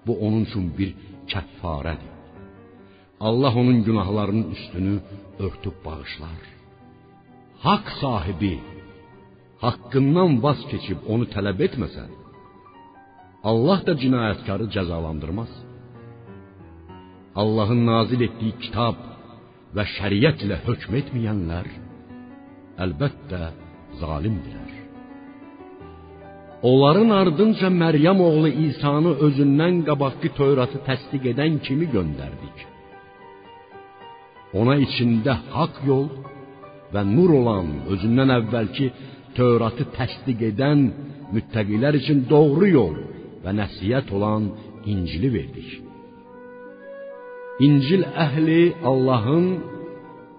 bu 0.07 0.13
onun 0.27 0.43
üçün 0.49 0.67
bir 0.79 0.91
kəffarədir. 1.33 2.13
Allah 3.29 3.53
onun 3.63 3.79
günahlarının 3.89 4.47
üstünü 4.55 4.95
örtüb 5.45 5.77
bağışlar. 5.87 6.41
Haqq 7.67 7.89
sahibi 8.03 8.55
haqqından 9.65 10.31
vaz 10.45 10.61
keçib 10.71 10.99
onu 11.13 11.27
tələb 11.35 11.59
etməsə, 11.67 12.05
Allah 13.51 13.81
da 13.87 13.93
cinayətkarı 14.03 14.67
cəzalandırmaz. 14.75 15.53
Allahın 17.43 17.83
nazil 17.93 18.21
etdiyi 18.29 18.55
kitab 18.65 18.99
və 19.77 19.85
şəriətlə 19.97 20.57
hökm 20.67 20.93
etməyənlər 21.01 21.69
əlbəttə 22.85 23.43
zalimdirlər. 24.01 24.62
Onların 26.63 27.11
ardınca 27.11 27.69
Məryəm 27.83 28.19
oğlu 28.29 28.51
İsa'nı 28.67 29.13
özündən 29.27 29.75
qabaqki 29.89 30.29
Tövratı 30.39 30.79
təsdiq 30.89 31.25
edən 31.33 31.53
kimi 31.67 31.87
göndərdik. 31.97 32.57
Ona 34.61 34.77
içində 34.87 35.35
haqq 35.57 35.81
yol 35.91 36.07
və 36.95 37.03
nur 37.17 37.31
olan, 37.41 37.69
özündən 37.93 38.31
əvvəlki 38.39 38.87
Tövratı 39.39 39.89
təsdiq 39.99 40.41
edən 40.53 40.81
müttəqilər 41.35 41.99
üçün 42.03 42.23
doğru 42.35 42.69
yol 42.79 42.97
və 43.45 43.51
nəsihət 43.61 44.15
olan 44.17 44.51
İncili 44.93 45.31
verdik. 45.39 45.69
İncil 47.67 48.03
əhli 48.27 48.63
Allahın 48.91 49.47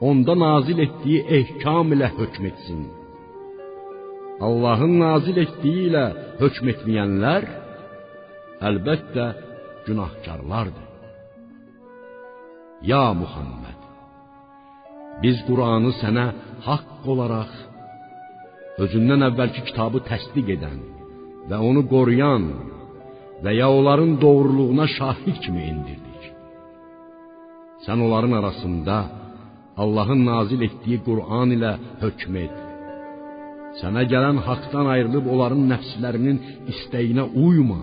onda 0.08 0.34
nazil 0.46 0.80
etdiyi 0.88 1.20
ehkam 1.40 1.88
ilə 1.96 2.08
hökm 2.20 2.46
etsin. 2.52 2.82
Allahın 4.42 5.00
nazil 5.00 5.38
etdiyi 5.46 5.90
ilə 5.90 6.06
hökm 6.42 6.72
etməyənlər 6.74 7.44
əlbəttə 8.70 9.26
günahkarlardır. 9.88 10.90
Ya 12.92 13.06
Muhammed, 13.22 13.80
biz 15.24 15.38
Qur'anı 15.48 15.92
sənə 16.02 16.26
haqq 16.68 17.08
olaraq 17.14 17.54
özündən 18.84 19.22
əvvəlki 19.30 19.62
kitabı 19.70 20.02
təsdiq 20.10 20.48
edən 20.58 20.80
və 21.50 21.58
onu 21.70 21.84
qoruyan 21.94 22.44
və 23.44 23.52
ya 23.60 23.68
onların 23.78 24.12
doğruluğuna 24.22 24.88
şahid 24.98 25.38
kimi 25.44 25.64
indirdik. 25.72 26.24
Sən 27.86 27.98
onların 28.06 28.32
arasında 28.40 28.96
Allahın 29.78 30.26
nazil 30.26 30.62
etdiyi 30.68 31.00
Qur'an 31.08 31.50
ilə 31.56 31.72
hökm 32.04 32.36
et. 32.46 32.63
Sənə 33.80 34.04
gələn 34.12 34.38
haqdan 34.48 34.88
ayrılıb 34.94 35.26
onların 35.34 35.64
nəfslərinin 35.72 36.38
istəyinə 36.74 37.26
uyma. 37.46 37.82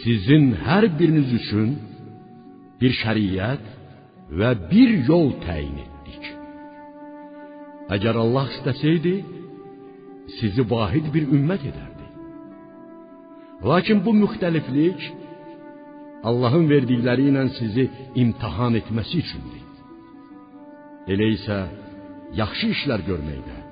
Sizin 0.00 0.52
hər 0.64 0.86
biriniz 0.98 1.32
üçün 1.40 1.74
bir 2.80 2.92
şəriət 3.02 3.64
və 4.38 4.50
bir 4.70 4.94
yol 5.10 5.34
təyin 5.44 5.76
etdik. 5.84 6.30
Əgər 7.94 8.16
Allah 8.24 8.46
istəsəydi, 8.54 9.16
sizi 10.38 10.64
vahid 10.70 11.10
bir 11.14 11.28
ümmət 11.36 11.66
edərdi. 11.70 12.06
Lakin 13.68 14.00
bu 14.06 14.14
müxtəliflik 14.22 15.04
Allahın 16.28 16.64
verdikləri 16.72 17.28
ilə 17.28 17.44
sizi 17.58 17.84
imtahan 18.22 18.80
etməsi 18.80 19.20
üçündür. 19.20 19.60
Elə 21.12 21.28
isə 21.36 21.58
yaxşı 22.40 22.72
işlər 22.76 23.04
görməkdə 23.10 23.63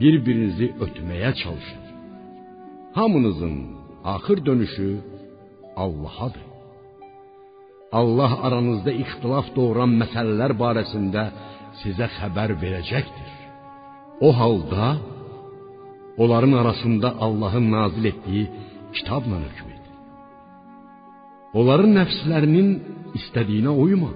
bir-birinizi 0.00 0.66
ötməyə 0.84 1.30
çalışın. 1.42 1.82
Hamınızın 2.98 3.56
axır 4.04 4.46
dönüşü 4.46 4.90
Allahadır. 5.76 6.46
Allah 8.00 8.32
aranızda 8.46 8.92
ixtilaf 9.02 9.46
doğuran 9.56 9.92
məsələlər 10.02 10.52
barəsində 10.62 11.22
sizə 11.80 12.06
xəbər 12.16 12.50
verəcəkdir. 12.62 13.30
O 14.26 14.30
halda 14.40 14.86
onların 16.22 16.54
arasında 16.62 17.08
Allahın 17.26 17.66
nazil 17.76 18.04
etdiyi 18.12 18.44
kitabla 18.96 19.36
hökm 19.44 19.68
et. 19.76 19.84
Onların 21.58 21.92
nəfslərinin 22.00 22.68
istədiyinə 23.18 23.72
uyma. 23.84 24.12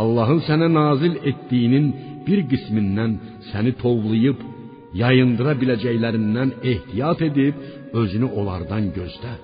Allahın 0.00 0.40
sənə 0.48 0.68
nazil 0.80 1.14
etdiyinin 1.30 1.86
bir 2.26 2.40
qismindən 2.50 3.12
səni 3.50 3.72
tovlayıb 3.82 4.38
yayındıra 5.02 5.54
biləcəklərindən 5.60 6.50
ehtiyat 6.72 7.22
edib 7.28 7.58
özünü 8.00 8.28
onlardan 8.38 8.90
gözlə. 8.96 9.34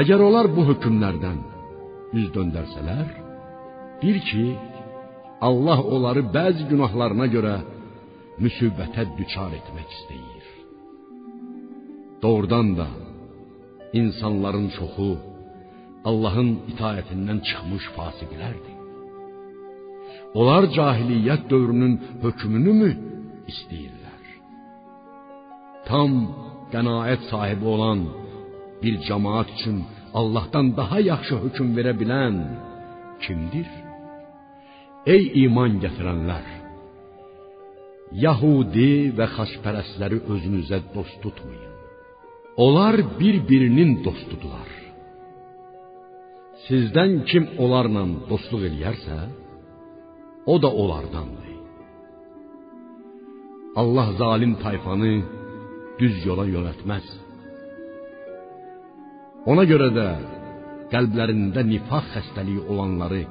Əgər 0.00 0.22
onlar 0.28 0.50
bu 0.56 0.66
hökmlərdən 0.70 1.38
üz 2.18 2.26
döndərsələr, 2.36 3.08
bil 4.02 4.18
ki, 4.28 4.46
Allah 5.48 5.80
onları 5.94 6.22
bəzi 6.36 6.64
günahlarına 6.70 7.26
görə 7.34 7.56
müsibətə 8.44 9.04
düçar 9.18 9.52
etmək 9.58 9.88
istəyir. 9.98 10.46
Doğrudan 12.22 12.68
da 12.78 12.88
insanların 14.00 14.68
çoxu 14.78 15.10
Allahın 16.08 16.50
itaətindən 16.72 17.38
çıxmış 17.48 17.84
fasiqlərdir. 17.96 18.75
Onlar 20.34 20.68
cahiliyyət 20.76 21.46
dövrünün 21.50 21.94
hökmünü 22.22 22.72
mü 22.80 22.90
istəyirlər? 23.52 24.24
Tam 25.88 26.12
qənaət 26.72 27.28
sahibi 27.30 27.66
olan 27.74 28.00
bir 28.82 28.94
cemaat 29.08 29.48
üçün 29.56 29.84
Allahdan 30.18 30.76
daha 30.76 30.98
yaxşı 31.12 31.36
hökm 31.44 31.68
verə 31.78 31.94
bilən 32.00 32.36
kimdir? 33.24 33.68
Ey 35.14 35.22
iman 35.44 35.78
gətirənlər! 35.84 36.46
Yahudi 38.24 39.10
və 39.18 39.26
xaçpərəstləri 39.36 40.20
özünüzə 40.32 40.78
dost 40.94 41.16
tutmayın. 41.22 41.72
Onlar 42.56 42.96
bir-birinin 43.20 43.98
dostudular. 44.04 44.68
Sizdən 46.66 47.18
kim 47.30 47.44
onlarla 47.62 48.04
dostluq 48.30 48.62
eləyərsə, 48.70 49.16
o 50.46 50.62
da 50.62 50.70
onlardandır. 50.82 51.46
Allah 53.76 54.08
zalim 54.12 54.54
tayfanı 54.64 55.14
düz 56.00 56.16
yola 56.28 56.44
yönəltməz. 56.54 57.06
Ona 59.50 59.64
görə 59.72 59.88
də 59.98 60.06
qəlblərində 60.92 61.62
nifaq 61.72 62.06
xəstəliyi 62.14 62.62
olanları 62.72 63.22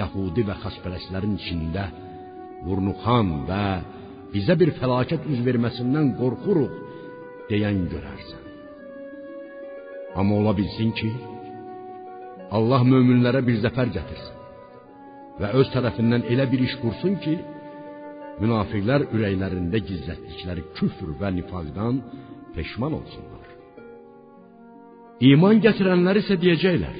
Yahudi 0.00 0.42
və 0.48 0.56
xaçpərəstlərin 0.62 1.36
içində 1.40 1.84
vurnuxan 2.66 3.28
və 3.50 3.64
bizə 4.34 4.56
bir 4.60 4.74
fəlakət 4.80 5.28
üz 5.32 5.44
verməsindən 5.48 6.14
qorxuruq 6.20 6.74
deyən 7.50 7.86
görərsən. 7.92 8.42
Amma 10.18 10.40
ola 10.42 10.52
bilsin 10.60 10.90
ki, 10.98 11.10
Allah 12.56 12.82
möminlərə 12.92 13.42
bir 13.46 13.58
zəfər 13.64 13.92
gətirsin 13.96 14.39
və 15.40 15.52
öz 15.60 15.68
tərəfindən 15.74 16.26
elə 16.32 16.46
bir 16.52 16.64
iş 16.66 16.76
qursun 16.82 17.16
ki, 17.24 17.36
münafiqlər 18.40 19.06
ürəklərində 19.14 19.80
gizlətdikləri 19.88 20.66
küfr 20.78 21.14
və 21.20 21.30
nifaqdan 21.38 22.00
peşman 22.54 22.96
olsunlar. 23.00 23.46
İman 25.30 25.60
gətirənlər 25.64 26.20
isə 26.22 26.36
deyəcəklər: 26.40 26.98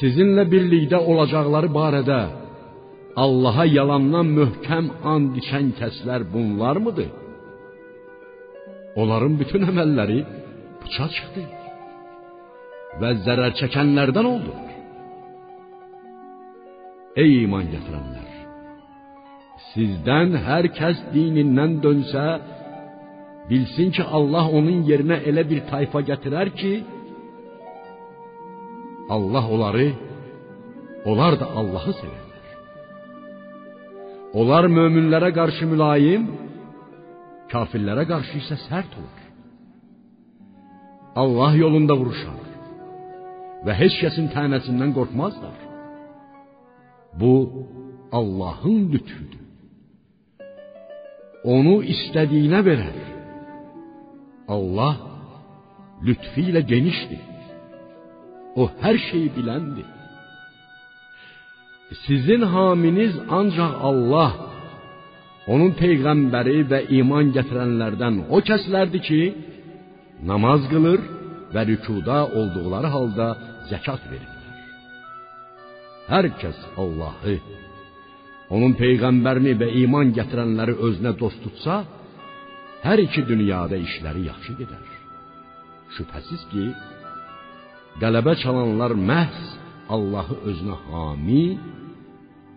Sizinlə 0.00 0.44
birlikdə 0.52 0.98
olacaqları 1.10 1.68
Allaha 3.16 3.64
yalandan 3.66 4.28
möhkəm 4.38 4.86
and 5.12 5.34
içən 5.40 5.72
kəslər 5.78 6.20
bunlarmıdır? 6.32 7.10
Onların 9.00 9.34
bütün 9.40 9.66
əməlləri 9.70 10.20
puça 10.80 11.06
çıxdı 11.14 11.42
və 13.00 13.10
zərər 13.26 13.52
çəkənlərdən 13.60 14.26
oldular. 14.34 14.69
Ey 17.20 17.42
iman 17.44 17.66
gətirənlər! 17.72 18.28
Sizdən 19.70 20.34
hər 20.46 20.68
kəs 20.78 21.00
dinindən 21.14 21.76
dönsə, 21.84 22.26
bilsin 23.50 23.92
ki, 23.94 24.02
Allah 24.18 24.46
onun 24.58 24.82
yerinə 24.90 25.20
elə 25.30 25.44
bir 25.50 25.60
tayfa 25.70 26.02
gətirər 26.10 26.50
ki, 26.60 26.72
Allah 29.16 29.44
onları, 29.54 29.86
onlar 31.10 31.38
da 31.40 31.46
Allahı 31.60 31.94
sevər. 32.00 32.26
Onlar 34.40 34.68
möminlərə 34.70 35.32
qarşı 35.38 35.66
mülayim, 35.72 36.28
kafirlərə 37.50 38.04
qarşı 38.12 38.36
isə 38.42 38.58
sərt 38.68 38.92
olur. 39.00 39.24
Allah 41.22 41.56
yolunda 41.64 41.96
vuruşar 42.00 42.46
və 43.66 43.74
heç 43.80 43.98
kəsin 44.02 44.30
tənəsindən 44.34 44.94
qorxmazlar. 44.98 45.69
Bu 47.14 47.66
Allahın 48.12 48.92
lütfüdür. 48.92 49.40
Onu 51.44 51.80
istədiyinə 51.94 52.60
verər. 52.68 52.98
Allah 54.48 54.96
lütfi 56.06 56.42
ilə 56.50 56.62
genişdir. 56.72 57.22
O 58.60 58.66
hər 58.82 58.96
şeyi 59.08 59.30
biləndir. 59.36 59.88
Sizin 62.04 62.42
haminiz 62.54 63.14
ancaq 63.38 63.72
Allah, 63.88 64.32
onun 65.52 65.72
peyğəmbəri 65.80 66.58
və 66.70 66.80
iman 66.98 67.32
gətirənlərdən 67.36 68.20
o 68.34 68.42
kəslərdir 68.48 69.02
ki, 69.08 69.22
namaz 70.30 70.68
qılır 70.72 71.00
və 71.54 71.62
rükuda 71.70 72.18
olduqları 72.38 72.92
halda 72.96 73.28
zəkat 73.70 74.02
verirlər. 74.12 74.39
Hər 76.10 76.26
kəs 76.40 76.58
Allahı, 76.82 77.36
onun 78.50 78.72
peyğəmbərini 78.78 79.52
və 79.60 79.68
iman 79.84 80.10
gətirənləri 80.16 80.74
özünə 80.88 81.12
dost 81.20 81.38
tutsa, 81.44 81.84
hər 82.82 83.02
iki 83.04 83.22
dünyada 83.28 83.78
işləri 83.78 84.24
yaxşı 84.26 84.56
gedər. 84.58 84.88
Şübhəsiz 85.94 86.42
ki, 86.50 86.64
qələbə 88.02 88.34
çalanlar 88.42 88.96
məhz 89.10 89.40
Allahı 89.94 90.36
özünə 90.50 90.76
hami 90.88 91.44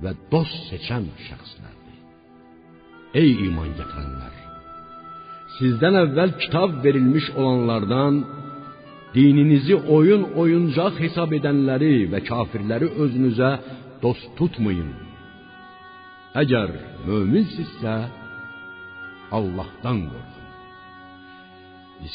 və 0.02 0.16
dost 0.34 0.70
seçən 0.72 1.06
şəxslərdir. 1.28 2.00
Ey 3.22 3.36
iman 3.50 3.70
gətirənlər! 3.78 4.40
Sizdən 5.60 6.00
əvvəl 6.08 6.40
kitab 6.42 6.80
verilmiş 6.86 7.30
olanlardan 7.38 8.24
dininizi 9.16 9.76
oyun 9.76 10.24
oyuncaq 10.42 10.94
hesab 11.04 11.32
edənləri 11.38 11.96
və 12.12 12.20
kafirləri 12.30 12.88
özünüzə 13.04 13.52
dost 14.04 14.26
tutmayın. 14.38 14.92
Əgər 16.42 16.70
möminsinizsə, 17.08 17.96
Allahdan 19.38 20.00
qorxun. 20.12 20.34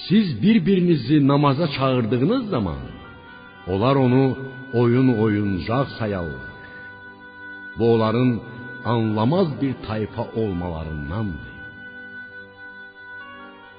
Siz 0.07 0.27
bir-birinizi 0.43 1.29
namaza 1.29 1.67
çağırdığınız 1.77 2.45
zaman 2.55 2.83
onlar 3.73 3.97
onu 3.97 4.39
oyun 4.73 5.09
oyuncaq 5.19 5.87
sayarlar. 5.99 6.49
Bu 7.79 7.95
onların 7.95 8.41
anlamaz 8.85 9.49
bir 9.63 9.75
tayfa 9.87 10.23
olmalarındandır. 10.23 11.49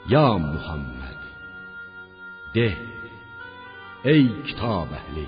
Ya 0.10 0.38
Muhammed 0.38 1.20
de 2.56 2.74
ey 4.08 4.24
kitab 4.48 4.94
əhli 5.00 5.26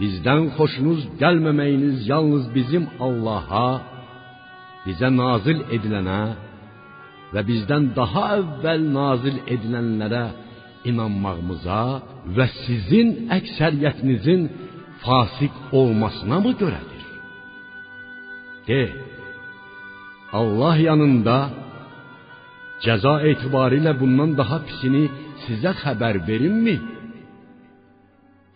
bizdən 0.00 0.50
xoşunuz 0.56 1.02
gəlməməyiniz 1.20 1.98
yalnız 2.10 2.44
bizim 2.56 2.84
Allaha 3.06 3.68
bizə 4.86 5.10
nazil 5.22 5.60
edilənə 5.76 6.22
və 7.32 7.40
bizdən 7.50 7.90
daha 7.98 8.24
əvvəl 8.38 8.82
nazil 8.98 9.38
edilənlərə 9.54 10.24
inanmağımıza 10.90 11.82
və 12.36 12.46
sizin 12.64 13.08
əksəriyyətinizin 13.36 14.42
fasik 15.04 15.54
olmasına 15.80 16.38
mı 16.44 16.52
görədir? 16.62 17.04
De, 18.68 18.82
Allah 20.40 20.76
yanında 20.88 21.38
cəza 22.84 23.16
etibarilə 23.30 23.92
bundan 24.00 24.36
daha 24.40 24.58
pisini 24.66 25.04
sizə 25.44 25.72
xəbər 25.82 26.16
verimmi? 26.28 26.76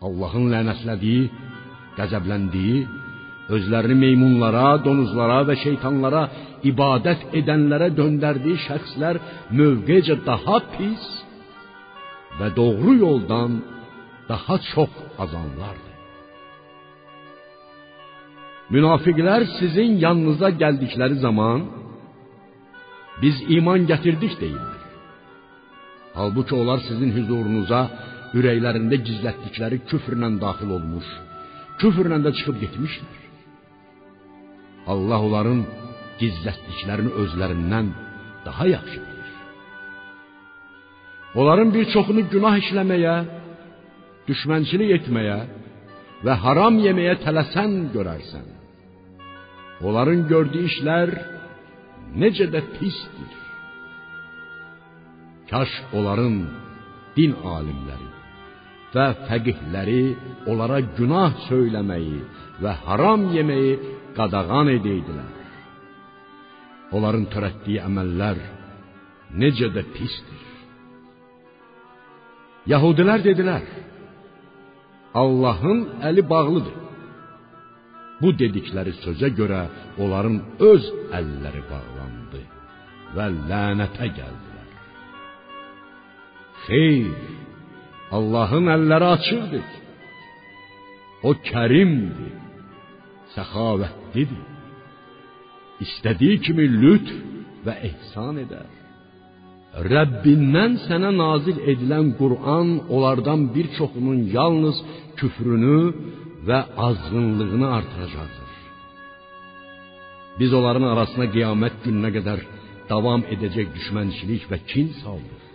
Allahın 0.07 0.47
lənətlədiyi, 0.55 1.25
qəzəbləndiyi, 1.99 2.79
özlərini 3.55 3.97
meymunlara, 4.05 4.79
donuzlara 4.85 5.43
və 5.49 5.57
şeytanlara 5.65 6.23
ibadət 6.71 7.27
edənlərə 7.41 7.91
döndərdiyi 7.99 8.63
şəxslər 8.67 9.21
mövqecə 9.59 10.17
daha 10.25 10.61
pis 10.77 11.05
və 12.39 12.49
doğru 12.57 12.97
yoldan 13.05 13.61
daha 14.31 14.57
çox 14.71 14.93
azanlardır. 15.25 15.89
Münafiqlər 18.75 19.43
sizin 19.59 19.99
yanınıza 20.05 20.49
gəldikləri 20.63 21.17
zaman 21.27 21.65
biz 23.23 23.37
iman 23.57 23.81
gətirdik 23.91 24.37
deyirlər. 24.43 24.79
Halbuki 26.19 26.55
onlar 26.61 26.79
sizin 26.89 27.11
huzurunuza 27.17 27.81
ürəklərində 28.39 28.99
gizlətdikləri 29.07 29.81
küfrlə 29.91 30.29
daxil 30.43 30.75
olmuş, 30.77 31.09
küfrlə 31.81 32.19
də 32.25 32.33
çıxıb 32.39 32.61
getmişlər. 32.63 33.17
Allah 34.93 35.25
onların 35.27 35.65
gizlətdiklərini 36.21 37.13
özlərindən 37.23 37.91
daha 38.47 38.67
yaxşı 38.75 39.01
bilir. 39.07 39.31
Onların 41.41 41.71
bir 41.75 41.85
çoxunu 41.95 42.23
günah 42.33 42.57
işləməyə, 42.63 43.17
düşmənçilik 44.29 44.95
etməyə 44.99 45.39
və 46.27 46.39
haram 46.45 46.79
yeməyə 46.87 47.19
tələsən 47.25 47.77
görərsən. 47.95 48.47
Onların 49.87 50.27
gördüyü 50.33 50.71
işlər 50.73 51.15
necə 52.23 52.51
də 52.55 52.61
pisdir. 52.77 53.35
Kaş 55.51 55.71
onların 55.99 56.37
din 57.17 57.33
alimləri 57.57 58.10
və 58.95 59.07
fəqihləri 59.29 60.03
onlara 60.51 60.81
günah 60.99 61.37
söyləməyi 61.49 62.21
və 62.63 62.73
haram 62.87 63.29
yeməyi 63.35 63.75
qadağan 64.17 64.73
edəydilər. 64.77 65.37
Onların 66.97 67.27
törətdiyi 67.33 67.83
əməllər 67.87 68.41
necə 69.43 69.71
də 69.75 69.85
pisdir. 69.95 70.47
Yahudilər 72.71 73.23
dedilər: 73.25 73.65
Allahın 75.15 75.81
əli 76.09 76.23
bağlıdır. 76.33 76.77
Bu 78.21 78.35
dedikləri 78.37 78.93
sözə 79.01 79.31
görə 79.39 79.63
onların 80.03 80.37
öz 80.71 80.89
əlləri 81.19 81.63
bağlandı 81.71 82.43
və 83.17 83.27
lənətə 83.49 84.11
gəldilər. 84.19 84.69
Xeyr, 86.67 87.40
Allahın 88.17 88.67
əlləri 88.77 89.07
açıqdır. 89.17 89.67
O 91.29 91.31
kərimdir, 91.51 92.35
səxavətlidir. 93.35 94.45
İstədiyi 95.85 96.37
kimi 96.45 96.67
lütf 96.83 97.13
və 97.67 97.75
ehsan 97.89 98.41
edər. 98.45 98.71
Rəbbindən 99.93 100.73
sənə 100.87 101.11
nazil 101.23 101.59
edilən 101.73 102.09
Qur'an 102.21 102.69
onlardan 102.95 103.41
bir 103.55 103.67
çoxunun 103.77 104.21
yalnız 104.37 104.79
küfrünü 105.19 105.81
və 106.49 106.61
azğınlığını 106.87 107.69
artıracaqdır. 107.79 108.51
Biz 110.41 110.51
onların 110.59 110.87
arasına 110.93 111.27
qiyamət 111.35 111.77
gününə 111.85 112.11
qədər 112.17 112.43
davam 112.91 113.23
edəcək 113.35 113.71
düşmənçilik 113.77 114.49
və 114.51 114.59
kin 114.71 114.89
saldıq. 115.03 115.50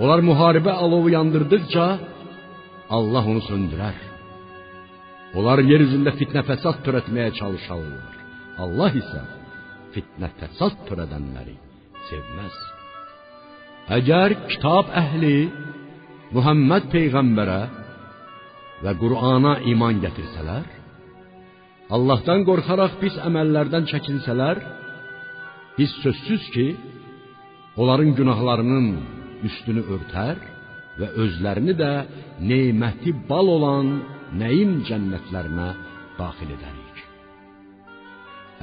Onlar 0.00 0.20
müharibə 0.24 0.72
alovu 0.84 1.10
yandırdıqca 1.16 1.86
Allah 2.96 3.24
onu 3.32 3.42
söndürər. 3.50 3.96
Onlar 5.38 5.60
yer 5.70 5.84
üzündə 5.86 6.14
fitnə 6.18 6.42
fəsad 6.48 6.80
törətməyə 6.86 7.34
çalışarlar. 7.40 8.14
Allah 8.64 8.96
isə 9.02 9.22
fitnə 9.94 10.30
fəsad 10.40 10.80
törədənləri 10.88 11.56
sevməz. 12.08 12.56
Əgər 13.98 14.36
kitab 14.50 14.90
əhli 15.02 15.36
Muhammed 16.34 16.84
peyğəmbərə 16.94 17.60
və 18.84 18.92
Qur'ana 19.02 19.56
iman 19.72 19.98
gətirsələr, 20.04 20.66
Allahdan 21.96 22.44
qorxaraq 22.48 23.00
pis 23.00 23.16
əməllərdən 23.28 23.88
çəkinsələr, 23.90 24.60
biz 25.76 25.90
sözsüz 26.04 26.44
ki, 26.54 26.66
onların 27.80 28.14
günahlarının 28.18 28.86
üstünü 29.46 29.84
örtər 29.94 30.40
və 31.00 31.08
özlərini 31.24 31.74
də 31.78 31.92
neməti 32.50 33.14
bal 33.28 33.48
olan 33.56 33.92
nəyim 34.40 34.80
cənnətlərinə 34.88 35.68
daxil 36.18 36.52
edərik. 36.56 36.98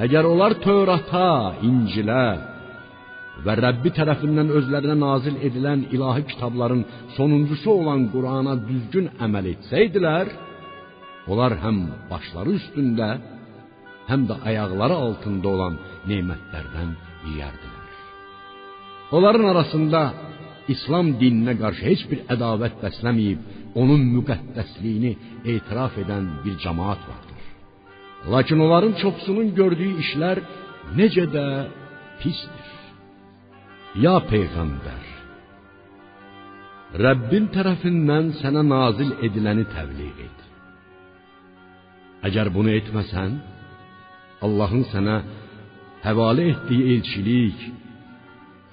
Əgər 0.05 0.27
onlar 0.29 0.53
Tövrata, 0.61 1.57
İncilə 1.65 2.23
və 3.45 3.55
Rəbbi 3.57 3.91
tərəfindən 3.97 4.51
özlərinə 4.59 4.97
nazil 4.97 5.39
edilən 5.47 5.87
ilahi 5.95 6.25
kitabların 6.31 6.83
sonuncusu 7.15 7.71
olan 7.81 8.05
Qurana 8.13 8.53
düzgün 8.67 9.09
əməl 9.25 9.49
etsəydilər, 9.55 10.29
onlar 11.31 11.57
həm 11.63 11.81
başları 12.11 12.53
üstündə, 12.59 13.09
həm 14.09 14.29
də 14.29 14.37
ayaqları 14.49 14.95
altında 15.07 15.49
olan 15.55 15.81
nemətlərdən 16.09 16.93
yeyərdilər. 17.31 17.91
Onların 19.17 19.45
arasında 19.53 20.01
İslam 20.73 21.13
dininə 21.21 21.55
qarşı 21.61 21.83
heç 21.89 22.03
bir 22.11 22.19
ədavət 22.33 22.79
bəsləməyib, 22.83 23.41
onun 23.81 24.01
müqəddəsliyini 24.15 25.13
etiraf 25.53 25.97
edən 26.03 26.25
bir 26.43 26.55
cemaat 26.63 27.01
vardır. 27.09 27.43
Lakin 28.33 28.59
onların 28.65 28.93
çoxsunun 29.01 29.53
gördüyü 29.59 29.99
işlər 30.03 30.41
necə 30.99 31.25
də 31.35 31.45
pisdir. 32.21 32.67
Ya 34.03 34.15
peyğəmbər, 34.31 35.05
Rəbbin 37.03 37.49
tərəfindən 37.55 38.29
sənə 38.41 38.63
nazil 38.63 39.11
ediləni 39.27 39.65
təbliğ 39.73 40.13
et. 40.25 40.43
Əgər 42.27 42.51
bunu 42.55 42.71
etməsən, 42.79 43.33
Allahın 44.45 44.85
sənə 44.93 45.17
həvalə 46.05 46.45
etdiyi 46.53 46.95
elçilik, 46.95 47.65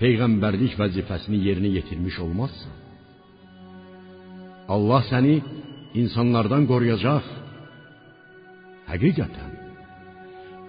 peyğəmbərlik 0.00 0.74
vəzifəsini 0.80 1.38
yerinə 1.46 1.70
yetirmiş 1.78 2.16
olmazsan. 2.24 2.74
Allah 4.74 5.02
səni 5.10 5.36
insanlardan 6.02 6.64
qoruyacaq. 6.70 7.26
Həqiqətən 8.90 9.52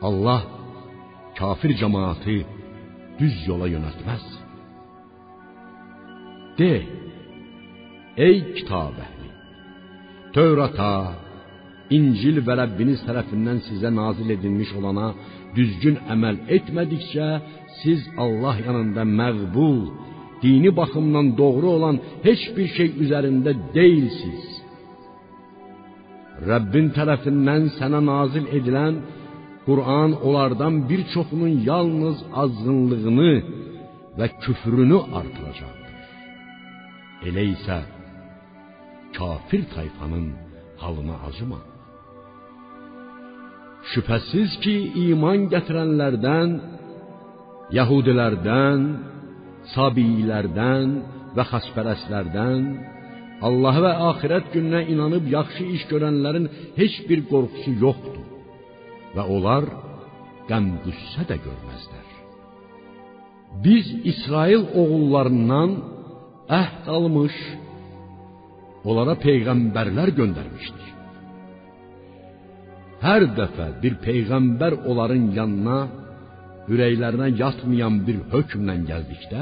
Allah 0.07 0.41
kafir 1.39 1.71
cemaati 1.81 2.37
düz 3.19 3.35
yola 3.49 3.67
yönəltməz. 3.75 4.25
De, 6.59 6.73
ey 8.27 8.37
kitab 8.57 8.95
əhli, 9.05 9.29
Tövrata, 10.35 10.91
İncil 11.95 12.39
və 12.47 12.55
Rəbbiniz 12.61 13.03
tərəfindən 13.07 13.59
sizə 13.67 13.91
nazil 13.93 14.31
edilmiş 14.35 14.71
olana 14.79 15.09
düzgün 15.57 15.97
əməl 16.13 16.37
etmədikcə 16.57 17.29
siz 17.79 18.01
Allah 18.23 18.55
yanında 18.67 19.03
məqbul, 19.19 19.79
dini 20.43 20.71
baxımdan 20.79 21.27
doğru 21.41 21.67
olan 21.77 21.97
heç 22.27 22.41
bir 22.55 22.67
şey 22.77 22.89
üzərində 23.03 23.51
deyilsiz. 23.77 24.43
Rəbbin 26.49 26.87
tərəfindən 26.97 27.69
sənə 27.77 28.01
nazil 28.11 28.45
edilən 28.57 28.95
Qur'an 29.67 30.11
onlardan 30.27 30.73
bir 30.89 31.01
çoxunun 31.13 31.53
yalnız 31.69 32.17
azğınlığını 32.41 33.33
və 34.17 34.27
küfrünü 34.43 34.99
artıracaqdır. 35.19 35.93
Elə 37.27 37.43
isə 37.55 37.77
kafir 39.17 39.61
tayfanın 39.75 40.27
halına 40.81 41.15
acıma. 41.27 41.61
Şübhəsiz 43.93 44.55
ki, 44.63 44.75
iman 45.09 45.45
gətirənlərdən, 45.53 46.55
Yahudilərdən, 47.77 48.81
Sabiilərdən 49.73 50.91
və 51.37 51.43
xaspərəslərdən, 51.51 52.61
Allah 53.45 53.79
və 53.85 53.91
axirət 54.09 54.51
gününə 54.53 54.85
inanıb 54.93 55.27
yaxşı 55.37 55.65
iş 55.75 55.83
görənlərin 55.91 56.47
heç 56.79 56.95
bir 57.09 57.25
qorxusu 57.31 57.73
yoxdur 57.83 58.21
və 59.15 59.25
onlar 59.35 59.67
qəm-qüssə 60.49 61.25
də 61.29 61.37
görməzlər. 61.45 62.07
Biz 63.65 63.91
İsrail 64.11 64.63
oğullarından 64.81 65.77
əhd 66.61 66.89
almış, 66.95 67.35
onlara 68.85 69.15
peyğəmbərlər 69.25 70.11
göndərmişdik. 70.19 70.94
Hər 73.03 73.25
dəfə 73.37 73.67
bir 73.81 73.97
peyğəmbər 74.05 74.77
onların 74.87 75.25
yanına 75.35 75.79
ürəklərinə 76.71 77.27
yatmayan 77.41 77.99
bir 78.07 78.21
hökmlə 78.31 78.75
gəldikdə, 78.89 79.41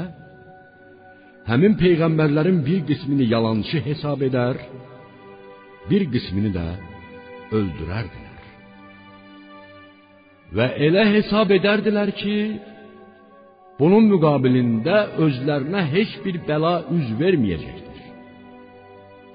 həmin 1.50 1.78
peyğəmbərlərin 1.82 2.60
bir 2.66 2.82
qismini 2.88 3.28
yalançı 3.34 3.80
hesab 3.86 4.24
edər, 4.28 4.58
bir 5.90 6.02
qismini 6.12 6.50
də 6.56 6.66
öldürərdilər. 7.58 8.42
Və 10.56 10.68
elə 10.88 11.06
hesab 11.14 11.54
edərdilər 11.58 12.12
ki, 12.20 12.36
bunun 13.78 14.10
müqabilində 14.12 14.98
özlərinə 15.24 15.86
heç 15.94 16.18
bir 16.26 16.42
bəla 16.48 16.76
üz 16.96 17.08
verməyəcəkdir. 17.22 18.04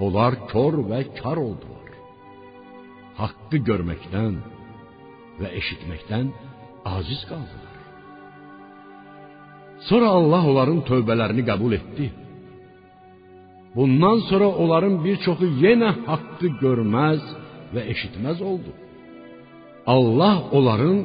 Onlar 0.05 0.39
kör 0.51 0.80
və 0.91 1.03
kar 1.20 1.39
oldular. 1.47 1.78
Haqqı 3.20 3.57
görməkdən 3.70 4.36
və 5.39 5.49
eşitməkdən 5.59 6.32
aciz 6.95 7.22
qaldılar. 7.30 7.76
Sonra 9.89 10.07
Allah 10.17 10.43
onların 10.51 10.82
tövbələrini 10.89 11.43
qəbul 11.49 11.74
etdi. 11.80 12.07
Bundan 13.76 14.17
sonra 14.30 14.47
onların 14.63 14.95
bir 15.05 15.17
çoxu 15.26 15.47
yenə 15.63 15.91
haqqı 16.09 16.47
görməz 16.63 17.24
və 17.74 17.82
eşitməz 17.93 18.39
oldu. 18.51 18.72
Allah 19.95 20.36
onların 20.57 20.97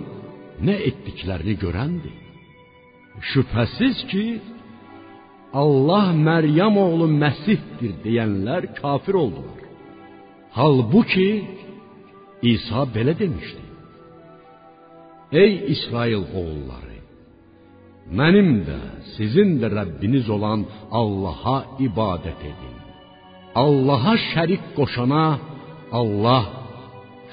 nə 0.66 0.76
etdiklərini 0.88 1.54
görəndir. 1.64 2.16
Şübhəsiz 3.30 3.96
ki, 4.10 4.24
Allah 5.62 6.06
Məryəm 6.28 6.74
oğlu 6.86 7.06
Məsihdir 7.22 7.92
deyənlər 8.04 8.62
kafir 8.80 9.14
oldular. 9.24 9.60
Halbuki 10.58 11.28
İsa 12.52 12.82
belə 12.94 13.14
demişdi. 13.22 13.64
Ey 15.42 15.52
İsrail 15.74 16.24
oğulları, 16.38 16.98
mənim 18.18 18.50
də, 18.68 18.80
sizin 19.14 19.50
də 19.60 19.68
Rəbbiniz 19.78 20.26
olan 20.36 20.60
Allaha 21.00 21.56
ibadət 21.86 22.40
edin. 22.52 22.76
Allaha 23.64 24.14
şərik 24.30 24.64
qoşana 24.78 25.26
Allah 26.00 26.44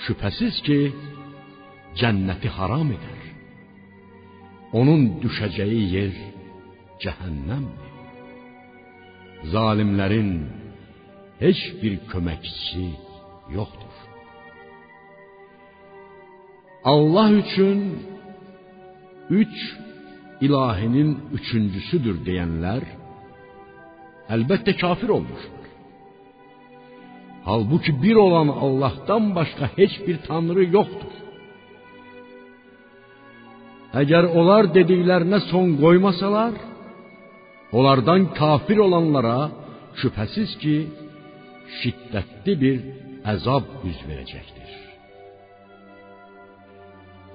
şübhəsiz 0.03 0.55
ki, 0.65 0.79
cənnəti 1.99 2.49
haram 2.57 2.89
edər. 2.97 3.21
Onun 4.79 5.01
düşəcəyi 5.23 5.83
yer 5.95 6.13
cəhənnəmdir. 7.03 7.89
Zalimlərin 9.53 10.31
heç 11.43 11.61
bir 11.81 11.93
köməkçisi 12.11 12.87
yoxdur. 13.57 13.90
Allah 16.83 17.31
üçün 17.31 17.99
üç 19.29 19.55
ilahinin 20.41 21.11
üçüncüsüdür 21.37 22.17
deyənlər 22.25 22.83
əlbəttə 24.33 24.73
kafir 24.81 25.09
olmuşlar. 25.17 25.67
Halbuki 27.45 27.91
bir 28.03 28.15
olan 28.15 28.47
Allah'tan 28.47 29.35
başqa 29.35 29.65
heç 29.75 29.93
bir 30.07 30.17
tanrı 30.27 30.63
yoxdur. 30.77 31.13
Əgər 34.01 34.23
onlar 34.39 34.69
dediklərinə 34.77 35.39
son 35.51 35.75
qoymasalar, 35.83 36.53
onlardan 37.77 38.21
kafir 38.41 38.77
olanlara 38.87 39.37
şübhəsiz 39.99 40.51
ki, 40.61 40.75
şiddətli 41.79 42.53
bir 42.63 42.77
əzab 43.33 43.65
üz 43.89 43.99
verəcəkdir. 44.09 44.60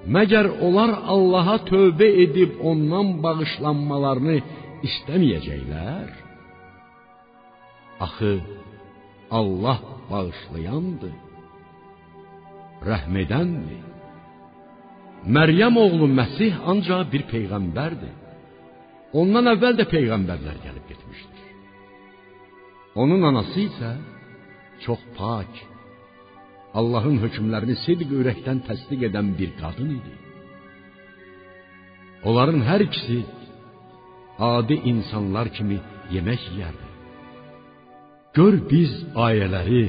Məgər 0.05 0.47
onlar 0.63 0.93
Allaha 1.13 1.57
tövbə 1.67 2.07
edib 2.23 2.59
ondan 2.61 3.17
bağışlanmalarını 3.23 4.37
istəməyəcəklər? 4.87 6.09
Axı 8.05 8.33
Allah 9.39 9.79
bağışlayandır, 10.09 11.15
rəhm 12.87 13.15
edəndir. 13.23 13.85
Məryəm 15.35 15.75
oğlu 15.83 16.07
Məsih 16.19 16.53
ancaq 16.71 17.09
bir 17.13 17.23
peyğəmbərdir. 17.33 18.15
Ondan 19.19 19.49
əvvəl 19.53 19.75
də 19.79 19.85
peyğəmbərlər 19.91 20.61
gəlib 20.65 20.85
getmişdir. 20.91 21.47
Onun 23.01 23.25
anası 23.29 23.59
isə 23.65 23.91
çox 24.85 25.01
pak, 25.17 25.51
Allahın 26.79 27.17
hökmlərini 27.23 27.75
sidq 27.85 28.11
ürəkdən 28.19 28.59
təsdiq 28.67 29.07
edən 29.09 29.31
bir 29.39 29.51
qadın 29.61 29.89
idi. 29.97 30.13
Onların 32.27 32.61
hər 32.69 32.81
ikisi 32.87 33.19
adi 34.51 34.75
insanlar 34.91 35.47
kimi 35.57 35.79
yemək 36.15 36.41
yeyərdi. 36.51 36.87
Gör 38.37 38.55
biz 38.71 38.93
ayələri 39.27 39.83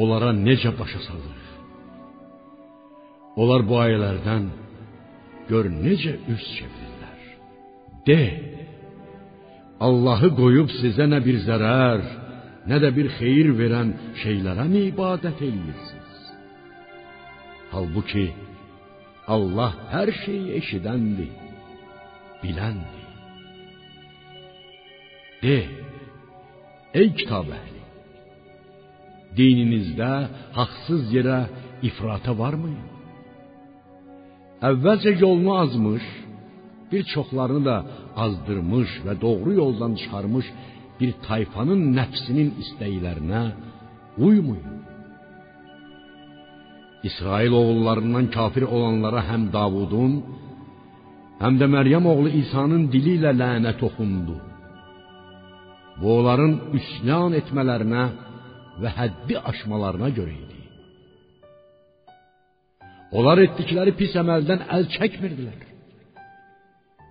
onlara 0.00 0.30
necə 0.46 0.70
başa 0.78 1.00
salırıq. 1.08 1.48
Onlar 3.40 3.62
bu 3.68 3.76
ayələrdən 3.86 4.44
gör 5.50 5.66
necə 5.84 6.14
üz 6.32 6.42
çevirirlər. 6.56 7.20
De, 8.06 8.22
Allahı 9.86 10.30
qoyub 10.40 10.70
sizə 10.80 11.06
nə 11.10 11.18
bir 11.24 11.40
zərər, 11.46 12.02
nə 12.70 12.78
də 12.82 12.90
bir 12.96 13.08
xeyir 13.18 13.50
verən 13.60 13.90
şeylərə 14.22 14.66
mi 14.70 14.86
ibadət 14.92 15.42
eləyirsiniz? 15.48 16.20
Halbuki 17.72 18.28
Allah 19.34 19.74
hər 19.92 20.10
şeyi 20.22 20.56
eşidəndir, 20.60 21.32
biləndir. 22.42 23.06
De, 25.42 25.58
ey 27.00 27.08
kitab 27.18 27.50
əhli, 27.58 27.82
dininizdə 29.38 30.12
haqsız 30.58 31.10
yerə 31.14 31.40
ifrata 31.88 32.34
varmı? 32.42 32.74
Əvvəlcə 34.70 35.14
yolunu 35.22 35.54
azmış, 35.62 36.04
bir 36.90 37.02
çoxlarını 37.14 37.62
da 37.64 37.76
azdırmış 38.24 38.90
və 39.06 39.14
doğru 39.20 39.52
yoldan 39.62 39.94
çıxarmış 40.00 40.46
bir 41.00 41.12
tayfanın 41.26 41.82
nəfsinin 41.98 42.50
istəklərinə 42.62 43.42
uymayın. 44.26 44.78
İsrail 47.08 47.52
oğullarından 47.60 48.26
kafir 48.36 48.64
olanlara 48.76 49.22
həm 49.30 49.42
Davudun, 49.56 50.12
həm 51.42 51.54
də 51.60 51.66
Məryəm 51.76 52.04
oğlu 52.12 52.30
İsa'nın 52.42 52.82
dili 52.92 53.16
ilə 53.18 53.32
lənət 53.42 53.80
oxundu. 53.88 54.36
Bu 56.00 56.06
onların 56.18 56.52
üsyan 56.78 57.32
etmələrinə 57.40 58.04
və 58.82 58.90
həddi 58.98 59.40
aşmalarına 59.50 60.08
görə 60.18 60.34
idi. 60.42 60.60
Onlar 63.16 63.42
etdikləri 63.46 63.96
pis 64.00 64.12
əməldən 64.22 64.68
əl 64.76 64.86
çəkmirdilər. 64.96 65.69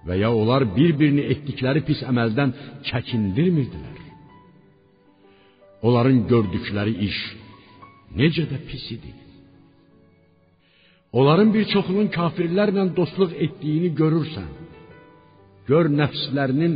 Və 0.08 0.16
ya 0.22 0.30
onlar 0.42 0.64
bir-birini 0.78 1.26
etdikləri 1.34 1.84
pis 1.88 2.02
əməldən 2.12 2.54
çəkindirmirdilər. 2.90 3.98
Onların 5.88 6.22
gördükləri 6.32 6.94
iş 7.08 7.18
necə 8.20 8.46
də 8.52 8.60
pis 8.70 8.86
idi. 8.96 9.12
Onların 11.20 11.50
bir 11.56 11.66
çoxunun 11.74 12.10
kafirlərlə 12.20 12.84
dostluq 13.00 13.32
etdiyini 13.46 13.92
görürsən. 14.02 14.50
Gör 15.70 15.90
nəfslərinin 16.00 16.74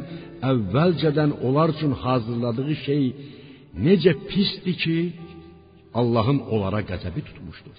əvvəlcədən 0.52 1.32
onlar 1.48 1.74
üçün 1.76 1.94
hazırladığı 2.04 2.76
şey 2.86 3.04
necə 3.86 4.14
pisdir 4.30 4.76
ki, 4.84 4.98
Allahın 6.00 6.40
onlara 6.54 6.82
qəzəbi 6.90 7.22
tutmuşdur. 7.28 7.78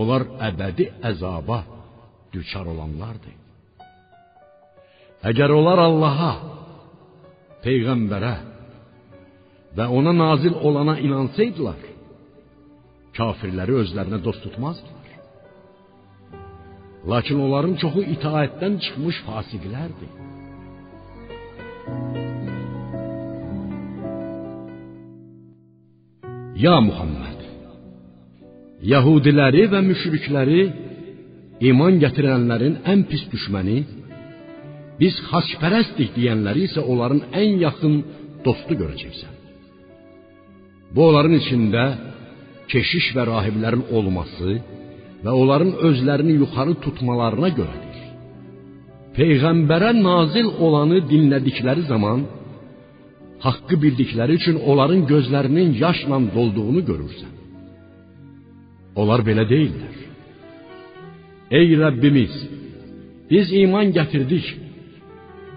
Onlar 0.00 0.24
əbədi 0.48 0.88
əzaba 1.10 1.58
düçar 2.34 2.66
olanlardır. 2.72 3.47
Əgər 5.26 5.50
onlar 5.50 5.80
Allaha, 5.82 6.32
peyğəmbərə 7.64 8.34
və 9.74 9.86
ona 9.90 10.12
nazil 10.14 10.54
olana 10.62 10.94
inansaydılar, 11.02 11.80
kafirləri 13.18 13.80
özlərinə 13.82 14.20
dost 14.22 14.44
tutmazdılar. 14.46 14.94
Lakin 17.10 17.42
onların 17.42 17.74
çoxu 17.82 18.04
itaətdən 18.14 18.78
çıxmış 18.84 19.18
fasiqlərdir. 19.26 20.14
Ya 26.62 26.78
Muhammed, 26.82 27.42
Yahudiləri 28.94 29.66
və 29.72 29.82
müşrikləri 29.82 30.62
iman 31.70 31.98
gətirənlərin 32.02 32.82
ən 32.92 33.06
pis 33.10 33.24
düşməni, 33.32 33.78
biz 35.00 35.14
xaçpərəstik 35.30 36.14
deyənləri 36.16 36.66
isə 36.68 36.82
onların 36.92 37.22
ən 37.42 37.58
yaxın 37.64 38.00
dostu 38.46 38.78
görəcəksən. 38.80 39.34
Bu 40.94 41.04
onların 41.08 41.36
içində 41.38 41.84
keşiş 42.72 43.12
və 43.16 43.26
rahiblərin 43.32 43.84
olması 43.96 44.58
və 45.24 45.32
onların 45.42 45.72
özlərini 45.88 46.38
yuxarı 46.42 46.74
tutmalarına 46.84 47.50
görədir. 47.58 47.96
Peyğəmbərə 49.18 49.90
nazil 49.98 50.48
olanı 50.66 51.00
dinlədikləri 51.10 51.86
zaman 51.92 52.20
haqqı 53.44 53.76
bildikləri 53.82 54.36
üçün 54.40 54.56
onların 54.70 55.02
gözlərinin 55.12 55.74
yaşla 55.84 56.18
dolduğunu 56.36 56.82
görürsən. 56.90 57.32
Onlar 59.00 59.22
belə 59.28 59.44
deyillər. 59.52 59.96
Ey 61.58 61.68
Rəbbimiz, 61.82 62.34
biz 63.30 63.52
iman 63.62 63.92
gətirdik. 63.98 64.46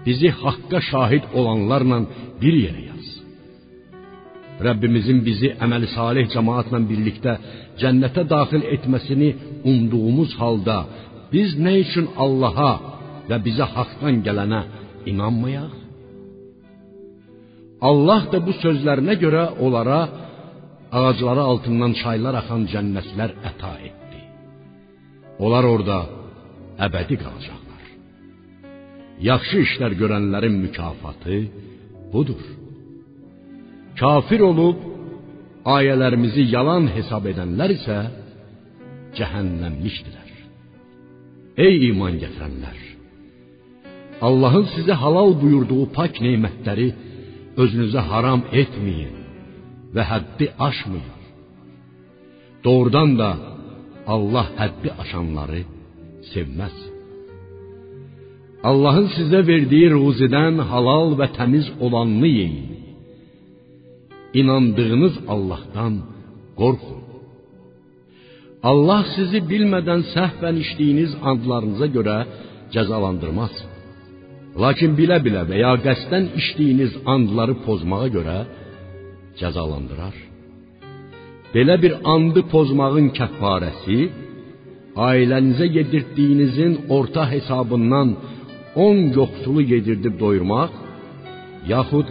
Bizi 0.06 0.28
haqqa 0.42 0.78
şahid 0.90 1.24
olanlarla 1.38 1.98
bir 2.42 2.54
yerə 2.64 2.82
yaz. 2.90 3.06
Rəbbimizin 4.66 5.18
bizi 5.28 5.48
əməli 5.64 5.88
salih 5.96 6.26
cemaatla 6.34 6.78
birlikdə 6.90 7.34
cənnətə 7.80 8.22
daxil 8.34 8.62
etməsini 8.76 9.30
umduğumuz 9.70 10.32
halda 10.40 10.78
biz 11.32 11.54
nə 11.64 11.72
üçün 11.84 12.06
Allaha 12.24 12.72
və 13.28 13.36
bizə 13.46 13.66
haqdan 13.76 14.20
gələnə 14.26 14.60
inanmayaq? 15.10 15.72
Allah 17.88 18.22
da 18.32 18.38
bu 18.46 18.52
sözlərinə 18.64 19.14
görə 19.24 19.44
onlara 19.64 20.00
ağacları 20.98 21.42
altından 21.50 21.92
çaylar 22.02 22.34
axan 22.42 22.62
cənnətlər 22.72 23.30
əta 23.50 23.72
etdi. 23.88 24.20
Onlar 25.44 25.64
orada 25.74 25.98
əbədi 26.86 27.16
qalacaqlar. 27.24 27.61
Yaxşı 29.28 29.58
işlər 29.66 29.92
görənlərin 30.00 30.56
mükafatı 30.64 31.36
budur. 32.12 32.42
Kafir 34.00 34.40
olub 34.50 34.78
ayələrimizi 35.76 36.48
yalan 36.54 36.88
hesab 36.96 37.28
edənlər 37.32 37.70
isə 37.78 37.98
cəhənnəmlikdirlər. 39.18 40.30
Ey 41.66 41.74
iman 41.90 42.16
gətirənlər! 42.22 42.78
Allahın 44.26 44.66
sizə 44.74 44.94
halal 45.02 45.34
buyurduğu 45.42 45.84
pak 45.96 46.18
nemətləri 46.26 46.88
özünüzə 47.62 48.02
haram 48.10 48.44
etməyin 48.62 49.16
və 49.94 50.02
həddi 50.12 50.46
aşmayın. 50.68 51.20
Doğrudan 52.64 53.18
da 53.20 53.30
Allah 54.14 54.46
həddi 54.60 54.90
aşanları 55.02 55.62
sevməz. 56.32 56.91
Allahın 58.70 59.08
sizə 59.16 59.40
verdiyi 59.50 59.88
ruzidən 59.96 60.60
halal 60.70 61.16
və 61.20 61.26
təmiz 61.38 61.66
olanını 61.84 62.30
yeyin. 62.38 62.68
İnandığınız 64.40 65.14
Allahdan 65.34 65.94
qorxun. 66.60 67.00
Allah 68.70 69.02
sizi 69.16 69.40
bilmədən 69.52 70.02
səhvən 70.14 70.56
içdiyiniz 70.64 71.12
andlarınıza 71.30 71.88
görə 71.96 72.18
cəzalandırmaz. 72.74 73.54
Lakin 74.62 74.92
bilə-bilə 74.98 75.42
və 75.50 75.56
ya 75.64 75.72
qəsdən 75.86 76.24
içdiyiniz 76.40 76.92
andları 77.14 77.54
pozmağa 77.66 78.08
görə 78.16 78.38
cəzalandırar. 79.40 80.16
Belə 81.54 81.76
bir 81.82 81.94
andı 82.14 82.42
pozmağın 82.52 83.08
kəffarəsi 83.18 83.98
ailənizə 85.08 85.66
yedirdiyinizin 85.78 86.72
orta 86.96 87.24
hesabından 87.34 88.08
10 88.76 89.12
yoxsulu 89.18 89.62
yedirdib 89.72 90.14
doyurmaq, 90.22 90.72
yaxud 91.74 92.08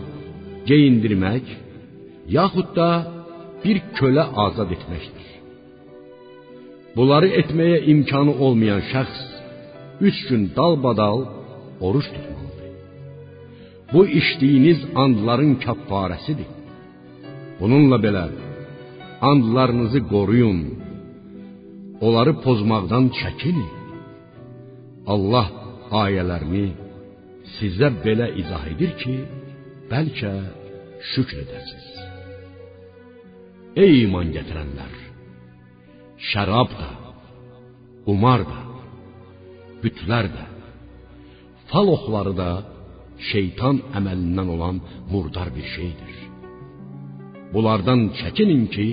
geyindirmək, 0.70 1.46
yaxud 2.38 2.70
da 2.78 2.90
bir 3.64 3.78
kölə 3.98 4.26
azad 4.46 4.70
etməkdir. 4.76 5.28
Bunları 6.96 7.30
etməyə 7.42 7.78
imkanı 7.94 8.34
olmayan 8.46 8.82
şəxs 8.92 9.22
üç 10.08 10.18
gün 10.30 10.42
dalbadal 10.58 11.20
oruç 11.86 12.08
tutmalıdır. 12.16 12.70
Bu 13.94 14.02
içdiyiniz 14.20 14.80
andların 15.04 15.54
kəffarəsidir. 15.66 16.50
Bununla 17.60 17.98
belə 18.06 18.26
andlarınızı 19.30 20.02
qoruyun. 20.14 20.60
Onları 22.06 22.34
pozmaqdan 22.46 23.06
çəkinin. 23.20 23.70
Allah 25.14 25.48
ayələrini 25.92 26.66
sizə 27.58 27.90
belə 28.04 28.32
izah 28.42 28.66
edir 28.72 28.94
ki, 29.02 29.16
bəlkə 29.92 30.32
şükr 31.12 31.42
edəsiniz. 31.44 31.88
Ey 33.84 34.04
iman 34.06 34.32
gətirənlər! 34.36 34.94
Şərab 36.32 36.74
da, 36.80 36.90
qumar 38.06 38.44
da, 38.52 38.60
bütlər 39.84 40.30
də, 40.36 40.46
fal 41.72 41.90
oxları 41.96 42.34
da 42.38 42.52
şeytan 43.32 43.82
əməlindən 43.98 44.54
olan 44.56 44.82
murdar 45.12 45.50
bir 45.56 45.68
şeydir. 45.76 46.16
Bunlardan 47.54 48.08
çəkinin 48.20 48.66
ki, 48.76 48.88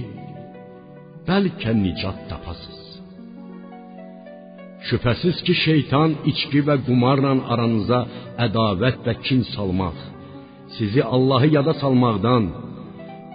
bəlkə 1.28 1.74
nicat 1.84 2.26
tapasız. 2.30 2.78
Şübhəsiz 4.89 5.36
ki, 5.47 5.55
şeytan 5.66 6.11
içki 6.30 6.61
və 6.68 6.76
qumarla 6.86 7.32
aranıza 7.53 8.01
ədavət 8.47 9.03
və 9.07 9.14
kin 9.26 9.43
salmaq, 9.55 9.99
sizi 10.76 11.03
Allahı 11.16 11.49
yada 11.57 11.74
salmaqdan 11.82 12.45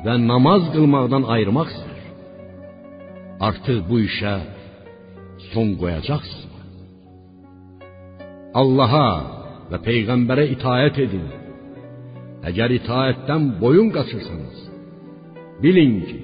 və 0.06 0.16
namaz 0.32 0.64
qılmaqdan 0.74 1.24
ayırmaq 1.34 1.70
istər. 1.76 2.02
Artıq 3.48 3.80
bu 3.90 3.98
işə 4.08 4.36
son 5.52 5.70
qoyacaqsınızmı? 5.82 6.62
Allaha 8.62 9.08
və 9.72 9.78
peyğəmbərə 9.88 10.46
itaət 10.56 11.00
edin. 11.06 11.28
Əgər 12.50 12.70
itaətdən 12.80 13.44
boyun 13.62 13.90
qaçırsanız, 13.96 14.58
bilin 15.64 15.96
ki, 16.10 16.20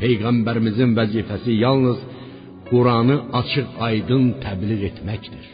peyğəmbərimizin 0.00 0.90
vəzifəsi 0.98 1.54
yalnız 1.64 1.98
Quranı 2.70 3.16
açıq-aydın 3.40 4.24
təbliğ 4.44 4.80
etməkdir. 4.90 5.46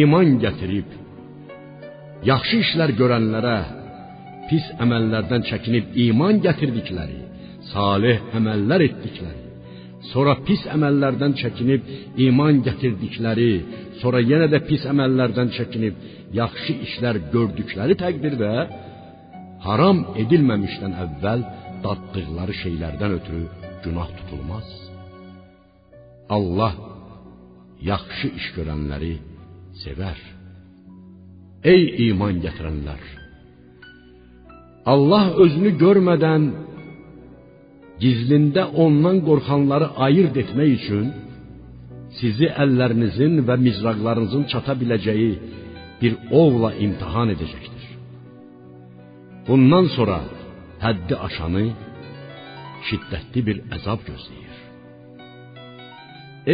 İman 0.00 0.28
gətirib 0.44 0.88
yaxşı 2.30 2.56
işlər 2.64 2.90
görənlərə 3.00 3.58
pis 4.48 4.64
əməllərdən 4.84 5.44
çəkinib 5.50 5.92
iman 6.06 6.40
gətirdikləri, 6.46 7.20
salih 7.72 8.24
əməllər 8.38 8.86
etdikləri, 8.88 9.44
sonra 10.12 10.38
pis 10.48 10.64
əməllərdən 10.74 11.36
çəkinib 11.42 11.92
iman 12.26 12.62
gətirdikləri, 12.66 13.52
sonra 14.00 14.24
yenə 14.30 14.48
də 14.54 14.64
pis 14.68 14.88
əməllərdən 14.92 15.54
çəkinib 15.58 16.04
yaxşı 16.40 16.80
işlər 16.88 17.20
gördükləri 17.34 18.00
təqdirdə 18.04 18.52
haram 19.68 20.04
edilməmişdən 20.24 21.00
əvvəl 21.04 21.48
daddıqları 21.84 22.60
şeylərdən 22.64 23.18
ötürü 23.20 23.44
günah 23.84 24.08
tutulmaz. 24.20 24.87
Allah 26.36 26.74
yaxşı 27.90 28.28
iş 28.38 28.46
görənləri 28.56 29.14
sevər. 29.82 30.18
Ey 31.72 31.82
iman 32.08 32.40
gətirənlər! 32.44 33.02
Allah 34.92 35.30
özünü 35.44 35.72
görmədən 35.82 36.44
gizlində 38.02 38.64
ondan 38.84 39.22
qorxanları 39.28 39.88
ayırd 40.06 40.36
etmək 40.42 40.70
üçün 40.78 41.06
sizi 42.20 42.48
əllərinizin 42.64 43.42
və 43.48 43.56
mizraqlarınızın 43.66 44.44
çata 44.52 44.74
biləcəyi 44.80 45.32
bir 46.00 46.12
ovla 46.42 46.70
imtahan 46.86 47.34
edəcəkdir. 47.34 47.86
Bundan 49.48 49.86
sonra 49.96 50.18
həddi 50.84 51.14
aşanı 51.28 51.64
şiddətli 52.88 53.40
bir 53.48 53.64
əzab 53.76 54.04
gözləyir. 54.08 54.47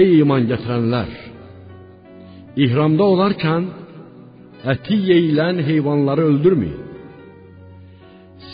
Ey 0.01 0.17
iman 0.23 0.47
gətirənlər, 0.51 1.11
ihramda 2.65 3.05
olarkən 3.15 3.67
əti 4.73 4.97
yeyilən 5.11 5.61
heyvanları 5.69 6.25
öldürməyin. 6.31 6.81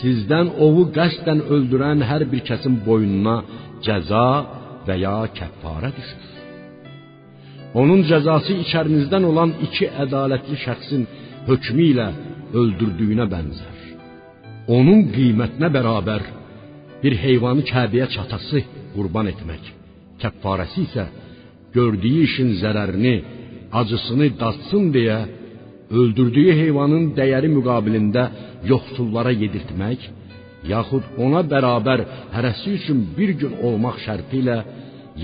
Sizdən 0.01 0.51
ovu 0.65 0.83
qəsdən 0.97 1.41
öldürən 1.55 2.03
hər 2.09 2.25
bir 2.31 2.43
kəsin 2.49 2.75
boynuna 2.85 3.37
cəza 3.85 4.27
və 4.87 4.95
ya 5.01 5.15
düşür. 5.97 6.27
Onun 7.81 8.03
cəzası 8.09 8.53
içərinizdən 8.63 9.25
olan 9.31 9.55
iki 9.65 9.89
ədalətli 10.03 10.57
şəxsin 10.65 11.07
hökmü 11.49 11.85
ilə 11.93 12.07
öldürdüyünə 12.59 13.25
bənzər. 13.33 13.77
Onun 14.77 15.07
qiymətinə 15.15 15.69
bərabər 15.77 16.23
bir 17.01 17.17
heyvanı 17.23 17.65
Kəbəyə 17.71 18.07
çatası 18.15 18.61
qurban 18.93 19.31
etmək, 19.33 19.63
kəffarəsi 20.21 20.85
isə 20.87 21.07
gördüyü 21.75 22.23
işin 22.27 22.49
zərərini, 22.61 23.15
acısını 23.79 24.27
datsın 24.41 24.85
deyə 24.95 25.19
öldürdüyü 25.99 26.53
heyvanın 26.61 27.05
dəyəri 27.17 27.49
müqabilində 27.57 28.23
yoxsullara 28.71 29.33
yedirtmək, 29.43 29.99
yaxud 30.73 31.05
ona 31.25 31.41
bərabər 31.53 32.03
hərəsi 32.35 32.75
üçün 32.79 32.99
bir 33.17 33.31
gün 33.41 33.53
olmaq 33.67 33.97
şərti 34.05 34.41
ilə 34.43 34.57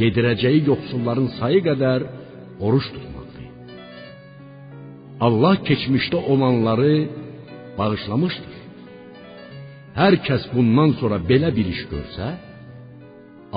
yedirəcəyi 0.02 0.66
yoxsulların 0.72 1.30
sayı 1.40 1.62
qədər 1.70 2.08
oruç 2.66 2.88
tutmaqdır. 2.96 3.46
Allah 5.28 5.56
keçmişdə 5.70 6.20
olanları 6.34 6.94
bağışlamışdır. 7.78 8.56
Hər 10.00 10.14
kəs 10.28 10.44
bundan 10.54 10.92
sonra 11.00 11.18
belə 11.30 11.50
bir 11.58 11.68
iş 11.76 11.82
görsə, 11.94 12.28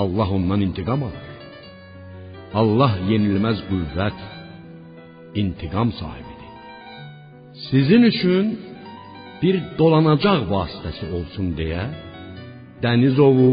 Allah 0.03 0.29
ondan 0.37 0.61
intiqam 0.69 1.03
alır. 1.09 1.30
Allah 2.55 2.97
yenilməz 3.11 3.61
qüvvət, 3.69 4.19
intiqam 5.41 5.93
sahibidir. 6.01 6.51
Sizin 7.69 8.03
üçün 8.13 8.47
bir 9.43 9.57
dolanacaq 9.79 10.41
vasitəsi 10.55 11.05
olsun 11.17 11.53
deyə 11.59 11.85
dəniz 12.83 13.17
ovu 13.29 13.53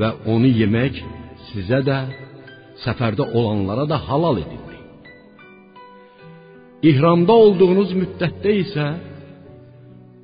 və 0.00 0.10
onu 0.32 0.50
yemək 0.60 0.98
sizə 1.50 1.80
də 1.88 1.98
səfərdə 2.84 3.24
olanlara 3.38 3.84
da 3.92 3.98
halal 4.08 4.36
edildi. 4.44 4.76
İhramda 6.90 7.34
olduğunuz 7.44 7.94
müddətdə 8.00 8.52
isə 8.64 8.86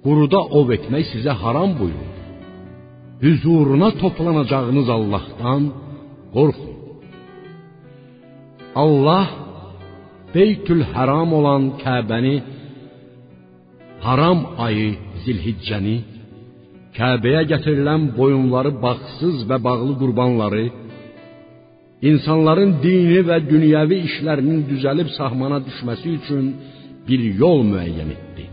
quruda 0.05 0.41
ov 0.59 0.71
etmək 0.77 1.05
sizə 1.15 1.33
haram 1.43 1.71
buyuruldu. 1.79 2.23
Hüzuruna 3.25 3.91
toplanacağınız 4.03 4.89
Allahdan 4.99 5.63
qorxun. 6.35 6.74
Allah 8.75 9.27
Beytül 10.35 10.83
Haram 10.93 11.31
olan 11.39 11.65
Kəbəni 11.83 12.37
haram 14.07 14.41
ayı 14.67 14.89
Zilhiccəni 15.23 15.97
Kəbəyə 16.99 17.43
gətirilən 17.53 18.03
boyunları 18.19 18.73
bağsız 18.85 19.37
və 19.51 19.57
bağlı 19.67 19.95
qurbanları 20.03 20.65
insanların 22.11 22.71
dini 22.85 23.21
və 23.29 23.39
dünyəvi 23.53 23.99
işlərinin 24.09 24.61
düzəlib 24.71 25.09
sahmana 25.19 25.59
düşməsi 25.69 26.09
üçün 26.19 26.45
bir 27.09 27.21
yol 27.43 27.61
müəyyən 27.73 28.11
etdi. 28.17 28.45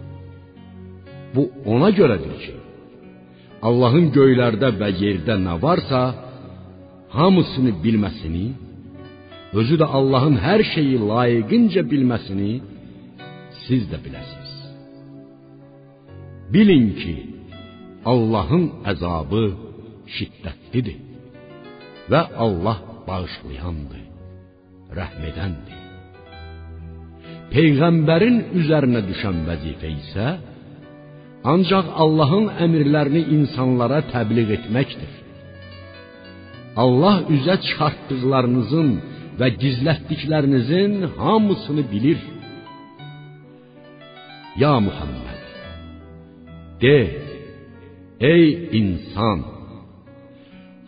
Bu 1.35 1.43
ona 1.73 1.89
görədir 1.99 2.35
ki, 2.43 2.55
Allahın 3.67 4.07
göylərdə 4.17 4.69
və 4.79 4.89
yerdə 5.03 5.35
nə 5.45 5.53
varsa, 5.65 6.01
hamısını 7.17 7.71
bilməsini, 7.83 8.45
özü 9.59 9.75
də 9.81 9.87
Allahın 9.97 10.37
hər 10.45 10.61
şeyi 10.73 10.97
layiqincə 11.11 11.83
bilməsini 11.91 12.53
siz 13.65 13.83
də 13.91 13.97
biləsiniz. 14.05 14.53
Bilin 16.53 16.87
ki, 17.01 17.15
Allahın 18.11 18.65
əzabı 18.91 19.43
şiddətlidir 20.15 20.97
və 22.11 22.21
Allah 22.45 22.79
bağışlayandır, 23.07 24.03
rəhm 24.97 25.21
edəndir. 25.31 25.79
Peyğəmbərin 27.53 28.37
üzərinə 28.59 29.01
düşən 29.09 29.43
vəzifə 29.47 29.89
isə 30.01 30.27
ancaq 31.53 31.87
Allahın 32.03 32.47
əmrlərini 32.65 33.23
insanlara 33.37 33.99
təbliğ 34.13 34.47
etməkdir. 34.57 35.11
Allah 36.83 37.17
üzə 37.35 37.55
çıxartdıqlarınızın 37.65 38.91
və 39.41 39.47
gizlətdiklərinizin 39.61 40.93
hamısını 41.17 41.83
bilir. 41.91 42.19
Ya 44.61 44.75
Muhammed, 44.87 45.41
de, 46.81 46.97
ey 48.33 48.45
insan, 48.79 49.39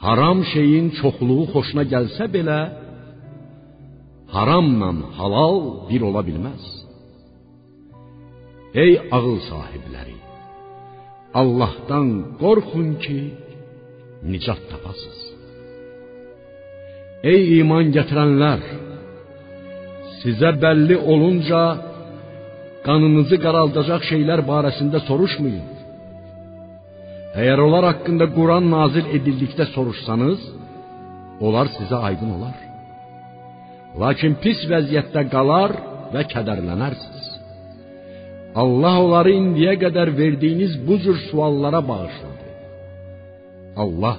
haram 0.05 0.39
şeyin 0.53 0.87
çoxluğu 0.99 1.45
xoşuna 1.53 1.85
gəlsə 1.93 2.25
belə, 2.35 2.59
haramla 4.35 4.89
halal 5.17 5.57
bir 5.89 6.01
ola 6.09 6.21
bilməz. 6.29 6.63
Ey 8.83 8.93
ağıl 9.17 9.37
sahibləri, 9.49 10.17
Allahdan 11.41 12.09
qorxun 12.41 12.89
ki, 13.03 13.19
nicat 14.31 14.61
tapasınız. 14.71 15.32
Ey 17.23 17.43
iman 17.61 17.87
gətirənlər, 17.95 18.63
sizə 20.19 20.49
bəlli 20.63 20.97
olunca 21.13 21.61
qanınızı 22.83 23.37
qaraldacaq 23.45 24.03
şeylər 24.09 24.43
barəsində 24.49 24.99
soruşmayın. 25.07 25.69
Eğer 27.39 27.57
onlar 27.65 27.83
hakkında 27.91 28.25
Kur'an 28.35 28.67
nazil 28.75 29.07
edildikdə 29.17 29.69
soruşsanız, 29.75 30.41
onlar 31.45 31.71
sizə 31.77 31.97
aydın 32.09 32.35
olar. 32.37 32.59
Lakin 34.01 34.35
pis 34.43 34.59
vəziyyətdə 34.73 35.23
qalar 35.33 35.77
və 36.13 36.27
kədərlənərsiniz. 36.33 37.27
Allah 38.61 38.99
onları 39.05 39.31
indiyə 39.39 39.79
qədər 39.85 40.11
verdiyiniz 40.21 40.75
bu 40.87 40.99
cür 41.03 41.17
suallara 41.29 41.81
bağışladı. 41.91 42.47
Allah 43.83 44.17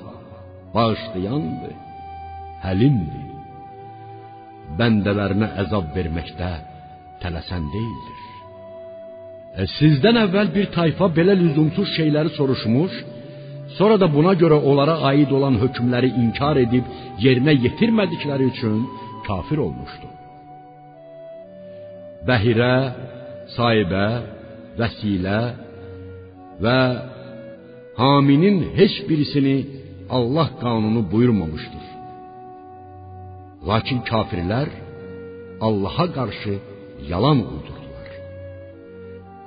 bağışlayandır, 0.75 1.84
həlimdir. 2.65 3.25
Bəndələrinə 4.79 5.49
əzab 5.62 5.91
verməkdə 5.97 6.53
tələsən 7.23 7.67
deyildir. 7.75 8.23
E, 9.55 9.67
sizdən 9.79 10.19
əvvəl 10.25 10.51
bir 10.57 10.71
tayfa 10.77 11.11
belə 11.19 11.37
lüzumsuz 11.43 11.93
şeyləri 11.99 12.35
soruşmuş, 12.39 12.95
sonra 13.79 13.97
da 14.03 14.09
buna 14.17 14.35
görə 14.43 14.59
onlara 14.71 14.97
aid 15.11 15.31
olan 15.37 15.61
hökmləri 15.62 16.11
inkar 16.23 16.59
edib 16.65 16.89
yerinə 17.25 17.55
yetirmədikləri 17.65 18.51
üçün 18.53 18.83
kafir 19.29 19.62
olmuşdu. 19.67 20.11
Bəhirə, 22.29 22.75
sahibə, 23.57 24.07
vəsilə 24.81 25.41
və 26.65 26.79
haminin 28.01 28.57
heç 28.79 28.95
birisini 29.09 29.57
Allah 30.11 30.49
qanunu 30.62 31.03
buyurmamışdır. 31.12 31.94
Lakin 33.71 34.01
kafirlər 34.11 34.69
Allaha 35.67 36.07
qarşı 36.19 36.55
yalan 37.11 37.39
uydurdu. 37.53 37.85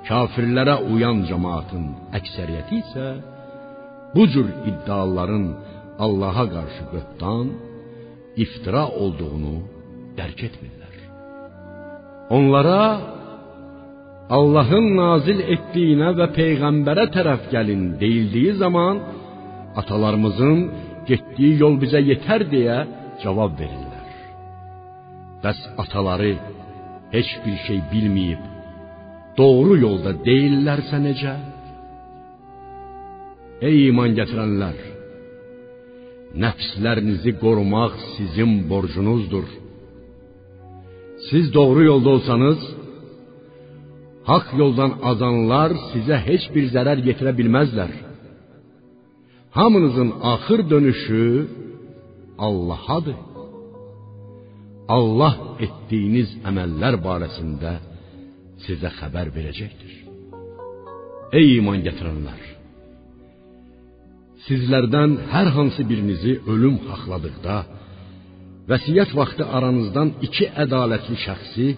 Kafirlərə 0.08 0.76
uyan 0.92 1.18
cemaatın 1.28 1.84
əksəriyyəti 2.18 2.78
isə 2.82 3.06
bu 4.14 4.22
cür 4.32 4.48
iddiaların 4.70 5.46
Allaha 6.04 6.44
qarşı 6.54 6.84
böhtan, 6.92 7.46
iftira 8.44 8.84
olduğunu 9.02 9.56
dərk 10.18 10.40
etmirlər. 10.48 10.94
Onlara 12.36 12.82
Allahın 14.38 14.86
nazil 15.02 15.40
etdiyinə 15.54 16.10
və 16.18 16.26
peyğəmbərə 16.38 17.06
tərəf 17.16 17.42
gəlin 17.54 17.84
deyildiyi 18.02 18.52
zaman 18.62 18.96
atalarımızın 19.80 20.58
getdiyi 21.10 21.54
yol 21.62 21.78
bizə 21.82 22.00
yetər 22.10 22.44
deyə 22.54 22.78
cavab 23.22 23.54
verirlər. 23.60 23.87
Bəs 25.42 25.60
ataları 25.82 26.34
heç 27.14 27.30
bir 27.44 27.56
şey 27.66 27.78
bilməyib 27.92 28.42
doğru 29.38 29.74
yolda 29.86 30.12
değillərsə 30.26 30.98
necə? 31.08 31.34
Ey 33.68 33.88
iman 33.88 34.14
gətirənlər! 34.18 34.78
nəfslərinizi 36.42 37.32
qorumaq 37.42 37.94
sizin 38.16 38.52
borcunuzdur. 38.70 39.46
Siz 41.28 41.44
doğru 41.54 41.82
yolda 41.90 42.10
olsanız, 42.16 42.60
haqq 44.30 44.50
yoldan 44.62 44.92
azanlar 45.10 45.70
sizə 45.90 46.16
heç 46.28 46.44
bir 46.54 46.68
zərər 46.74 46.98
yetirə 47.08 47.32
bilməzlər. 47.40 47.92
Hamınızın 49.58 50.10
axır 50.32 50.60
dönüşü 50.70 51.24
Allahadır. 52.46 53.18
Allah 54.88 55.34
etdiyiniz 55.60 56.30
əməllər 56.48 56.96
barəsində 57.04 57.74
sizə 58.64 58.90
xəbər 58.98 59.28
verəcəkdir. 59.34 59.96
Ey 61.38 61.58
iman 61.58 61.82
gətirənlər! 61.84 62.44
Sizlərdən 64.46 65.16
hər 65.32 65.50
hansı 65.56 65.84
birinizi 65.90 66.38
ölüm 66.52 66.78
haqladıqda, 66.88 67.56
vəsiyyət 68.70 69.12
vaxtı 69.18 69.44
aranızdan 69.56 70.14
iki 70.26 70.48
ədalətli 70.64 71.18
şəxsi 71.26 71.68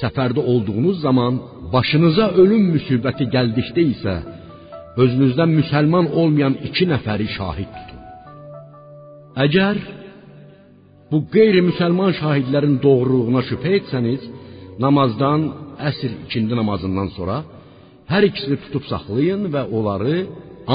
səfərdə 0.00 0.40
olduğunuz 0.52 1.02
zaman 1.04 1.36
başınıza 1.74 2.30
ölüm 2.42 2.64
müsibəti 2.76 3.28
gəldikdə 3.34 3.84
isə 3.92 4.16
özünüzdən 5.02 5.52
müsəlman 5.58 6.08
olmayan 6.20 6.56
iki 6.68 6.88
nəfəri 6.92 7.28
şahid 7.36 7.70
tutun. 7.76 8.02
Əgər 9.44 9.84
bu 11.10 11.18
qeyri-müsəlman 11.34 12.12
şahidlərin 12.20 12.76
doğruluğuna 12.86 13.42
şübhə 13.50 13.72
etsəniz, 13.80 14.22
namazdan 14.84 15.40
əsr 15.90 16.10
ikindi 16.26 16.54
namazından 16.60 17.08
sonra 17.16 17.36
hər 18.12 18.26
ikisini 18.30 18.58
tutub 18.64 18.84
saxlayın 18.90 19.48
və 19.54 19.62
onları 19.76 20.16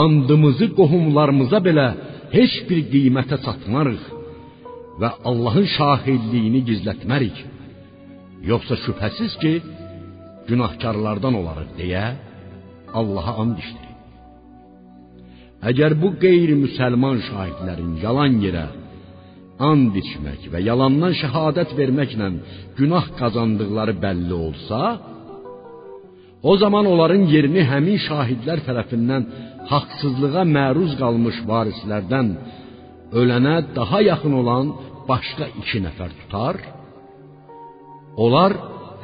andımızı 0.03 0.67
qohumlarımıza 0.79 1.59
belə 1.67 1.87
heç 2.37 2.53
bir 2.69 2.81
qiymətə 2.93 3.37
satmarıq 3.45 4.03
və 5.01 5.09
Allahın 5.29 5.67
şahidliyini 5.77 6.61
gizlətmərik. 6.69 7.37
Yoxsa 8.51 8.75
şübhəsiz 8.85 9.33
ki, 9.41 9.53
günahkarlardan 10.49 11.33
olarıq 11.41 11.71
deyə 11.79 12.05
Allaha 12.99 13.33
and 13.43 13.57
içdirin. 13.63 13.97
Əgər 15.69 15.91
bu 16.01 16.09
qeyri-müsəlman 16.23 17.17
şahidlərin 17.29 17.93
yalan 18.05 18.39
yerə 18.45 18.65
and 19.69 19.95
içmək 20.01 20.49
və 20.53 20.59
yalandan 20.69 21.13
şəhadət 21.21 21.75
verməklə 21.79 22.27
günah 22.79 23.05
qazandıqları 23.19 23.95
bəlli 24.03 24.35
olsa, 24.47 24.79
o 26.49 26.53
zaman 26.57 26.85
onların 26.93 27.23
yerini 27.33 27.63
həmin 27.71 27.99
şahidlər 28.07 28.63
tərəfindən 28.67 29.23
haqsızlığa 29.71 30.45
məruz 30.57 30.95
qalmış 31.01 31.37
varislərdən 31.51 32.27
ölənə 33.19 33.55
daha 33.77 33.99
yaxın 34.11 34.33
olan 34.41 34.71
başqa 35.09 35.45
iki 35.61 35.79
nəfər 35.85 36.11
tutar. 36.19 36.57
Onlar 38.23 38.51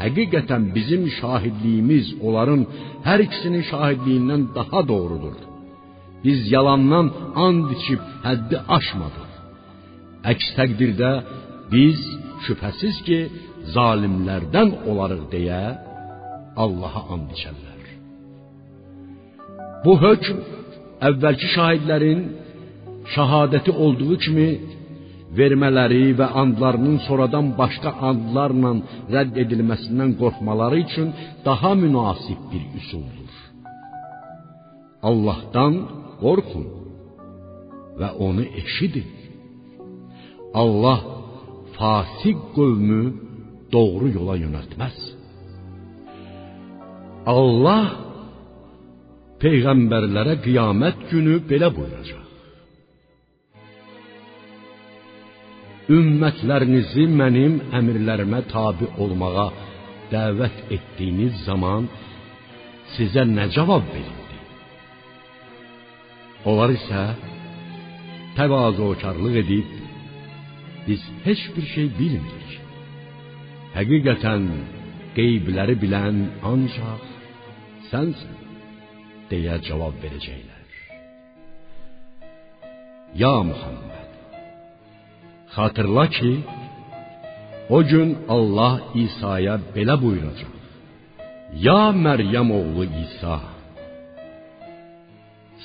həqiqətən 0.04 0.64
bizim 0.78 1.04
şahidliyimiz 1.20 2.06
onların 2.26 2.66
hər 3.08 3.20
ikisinin 3.28 3.64
şahidliyindən 3.72 4.42
daha 4.58 4.82
doğrudur. 4.92 5.38
Biz 6.24 6.40
yalandan 6.56 7.08
and 7.46 7.66
içib 7.78 8.02
həddi 8.26 8.58
aşmadıq. 8.78 9.27
Əks 10.32 10.48
təqdirdə 10.58 11.12
biz 11.72 12.00
şübhəsiz 12.46 12.98
ki, 13.08 13.20
zalimlərdən 13.76 14.74
olarıq 14.92 15.24
deyə 15.34 15.62
Allaha 16.64 17.02
and 17.16 17.34
içərlər. 17.36 17.84
Bu 19.86 19.94
hökm 20.04 20.38
əvvəlki 21.10 21.48
şahidlərin 21.56 22.22
şahadəti 23.14 23.72
olduğu 23.86 24.16
kimi 24.24 24.48
vermələri 25.40 26.16
və 26.20 26.28
andlarının 26.42 26.98
sonradan 27.08 27.52
başqa 27.62 27.92
andlarla 28.10 28.72
rədd 29.16 29.38
edilməsindən 29.44 30.16
qorxmaları 30.22 30.80
üçün 30.86 31.12
daha 31.48 31.72
münasib 31.84 32.40
bir 32.52 32.64
üsuldur. 32.80 33.34
Allahdan 35.10 35.74
qorxun 36.24 36.66
və 38.00 38.10
onu 38.28 38.44
eşidin. 38.62 39.17
Allah 40.62 41.00
fasik 41.78 42.40
qövmü 42.58 43.04
doğru 43.76 44.08
yola 44.18 44.36
yönəltməz. 44.44 44.98
Allah 47.38 47.86
peyğəmbərlərə 49.44 50.36
qiyamət 50.46 51.04
günü 51.12 51.36
belə 51.50 51.70
buyuracaq. 51.78 52.24
Ümmətlərinizi 55.98 57.06
mənim 57.20 57.54
əmrlərimə 57.78 58.42
tabe 58.52 58.90
olmağa 59.04 59.48
dəvət 60.12 60.58
etdiyiniz 60.76 61.44
zaman 61.48 61.88
sizə 62.96 63.24
nə 63.38 63.46
cavab 63.56 63.86
verildi? 63.94 64.40
Onlar 66.50 66.74
isə 66.80 67.04
təvazökarlıq 68.38 69.38
edib 69.44 69.77
biz 70.88 71.02
heç 71.26 71.42
bir 71.56 71.66
şey 71.74 71.88
bilmirik. 72.00 72.52
Həqiqətən 73.78 74.46
qeybləri 75.18 75.76
bilən 75.84 76.18
ancaq 76.52 77.04
sənsən 77.90 78.38
deyə 79.30 79.56
cavab 79.68 79.96
verəcəklər. 80.04 80.56
Ya 83.22 83.36
Muhammed, 83.50 84.12
xatırla 85.56 86.06
ki, 86.18 86.34
o 87.76 87.80
gün 87.92 88.10
Allah 88.36 88.76
İsa'ya 89.04 89.56
belə 89.76 89.96
buyuracaq: 90.04 90.54
Ya 91.68 91.84
Məryəm 92.06 92.50
oğlu 92.60 92.86
İsa, 93.04 93.38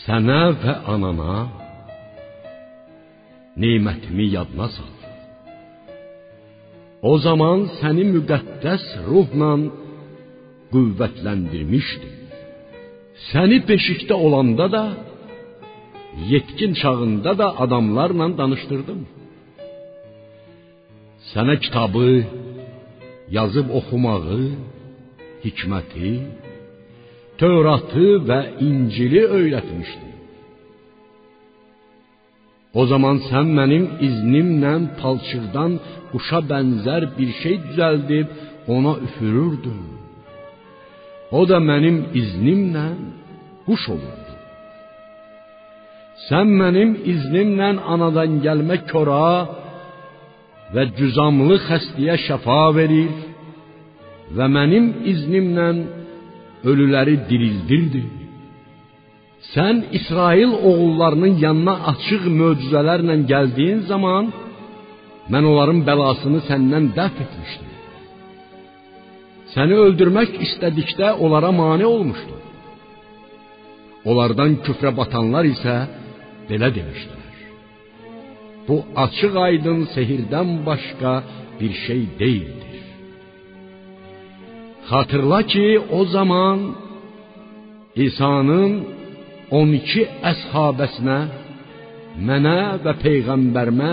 sənə 0.05 0.43
və 0.63 0.75
anana 0.95 1.37
nemətimi 3.63 4.27
yadına 4.37 4.69
sal. 4.77 5.02
O 7.11 7.13
zaman 7.27 7.59
səni 7.79 8.05
müqəddəs 8.15 8.85
ruhla 9.11 9.53
qüvvətləndirmişdim. 10.73 12.15
Səni 13.31 13.59
beşikdə 13.69 14.15
olanda 14.27 14.67
da, 14.77 14.85
yetkin 16.33 16.73
çağında 16.81 17.33
da 17.41 17.49
adamlarla 17.65 18.27
danışdırdım. 18.41 19.01
Sənə 21.31 21.57
kitabı, 21.65 22.09
yazıb 23.37 23.69
oxumağı, 23.79 24.41
hikməti, 25.45 26.13
Tövratı 27.41 28.09
və 28.29 28.41
İncili 28.69 29.23
öyrətmişdim. 29.39 30.12
O 32.81 32.83
zaman 32.93 33.17
sən 33.29 33.47
mənim 33.59 33.85
iznimlə 34.09 34.75
palçıqdan 35.01 35.73
quşa 36.11 36.41
bənzər 36.51 37.03
bir 37.17 37.31
şey 37.43 37.57
düzəldib 37.67 38.29
ona 38.75 38.95
üfürürdün. 39.07 39.81
O 41.39 41.41
da 41.51 41.59
mənim 41.71 41.99
iznimlə 42.21 42.87
quş 43.67 43.83
olurdu. 43.95 44.35
Sən 46.29 46.49
mənim 46.61 46.91
iznimlə 47.13 47.69
anadan 47.95 48.39
gəlmə 48.45 48.79
kora 48.91 49.33
və 50.75 50.83
cüzamlı 50.99 51.57
xəstəyə 51.69 52.17
şəfa 52.27 52.63
verir 52.79 53.13
və 54.37 54.47
mənim 54.57 54.87
iznimlə 55.13 55.69
ölüləri 56.71 57.17
dirildirdin. 57.29 58.22
Sən 59.51 59.77
İsrail 59.99 60.53
oğullarının 60.69 61.35
yanına 61.45 61.75
açıq 61.91 62.23
möcüzələrlə 62.41 63.17
gəldiyin 63.33 63.81
zaman 63.93 64.31
mən 65.33 65.45
onların 65.51 65.81
bəlasını 65.89 66.41
səndən 66.51 66.85
dəf 66.99 67.15
etmişdim. 67.25 67.73
Səni 69.55 69.75
öldürmək 69.87 70.39
istədikdə 70.47 71.09
onlara 71.25 71.51
mane 71.63 71.87
olmuşdu. 71.95 72.37
Onlardan 74.09 74.57
küfrə 74.65 74.91
batanlar 75.01 75.45
isə 75.55 75.77
belə 76.49 76.69
demişdilər. 76.79 77.37
Bu 78.69 78.77
açıq 79.05 79.35
aydın 79.47 79.81
sehirdən 79.95 80.51
başqa 80.69 81.13
bir 81.61 81.73
şey 81.87 82.03
deyildir. 82.23 82.79
Xatırla 84.89 85.41
ki, 85.53 85.67
o 85.99 86.05
zaman 86.05 86.59
İsa'nın 88.07 89.02
12 89.53 90.05
əshabəsinə 90.31 91.19
mənə 92.29 92.57
və 92.85 92.93
peyğəmbərimə 93.03 93.93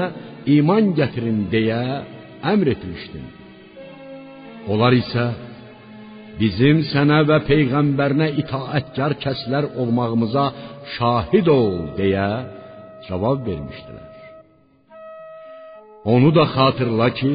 iman 0.56 0.94
gətirin 0.96 1.42
deyə 1.52 1.80
əmr 2.52 2.72
etmişdim. 2.76 3.26
Onlar 4.72 4.96
isə 4.96 5.26
bizim 6.40 6.80
sənə 6.92 7.20
və 7.28 7.42
peyğəmbərinə 7.50 8.30
itaətkar 8.44 9.18
kəslər 9.24 9.68
olmağımıza 9.82 10.46
şahid 10.96 11.52
ol 11.52 11.74
deyə 12.00 12.30
cavab 13.08 13.44
vermişdilər. 13.50 14.08
Onu 16.14 16.32
da 16.38 16.46
xatırla 16.56 17.10
ki, 17.20 17.34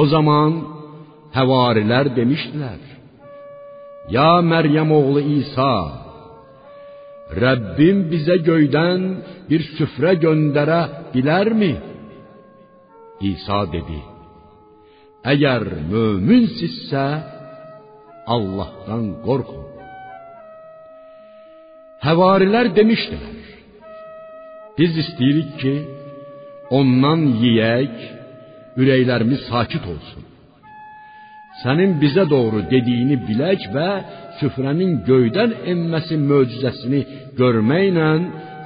o 0.00 0.02
zaman 0.14 0.50
həvarilər 1.36 2.10
demişdilər: 2.18 2.82
Ya 4.16 4.30
Məryəm 4.50 4.90
oğlu 4.98 5.22
İsa, 5.38 5.72
Rəbbim 7.28 8.06
bizə 8.08 8.38
göydən 8.40 9.02
bir 9.50 9.64
süfrə 9.76 10.14
göndərə 10.22 10.80
bilərmi? 11.12 11.74
İsa 13.30 13.64
dedi: 13.72 13.98
Əgər 15.32 15.64
möminsinizsə, 15.90 17.06
Allahdan 18.34 19.06
qorxun. 19.26 19.66
Həvarilər 22.06 22.70
demişdilər: 22.78 23.36
Biz 24.78 24.98
istəyirik 25.04 25.52
ki, 25.60 25.74
ondan 26.78 27.26
yeyək, 27.42 27.94
ürəklərimiz 28.80 29.44
sakit 29.50 29.84
olsun. 29.92 30.27
Sənin 31.62 31.96
bizə 32.02 32.24
doğru 32.30 32.60
dediyini 32.72 33.16
bilək 33.28 33.64
və 33.74 33.88
süfrənin 34.38 34.92
göydən 35.08 35.54
enməsi 35.72 36.16
möcüzəsini 36.30 37.00
görməklə 37.40 38.10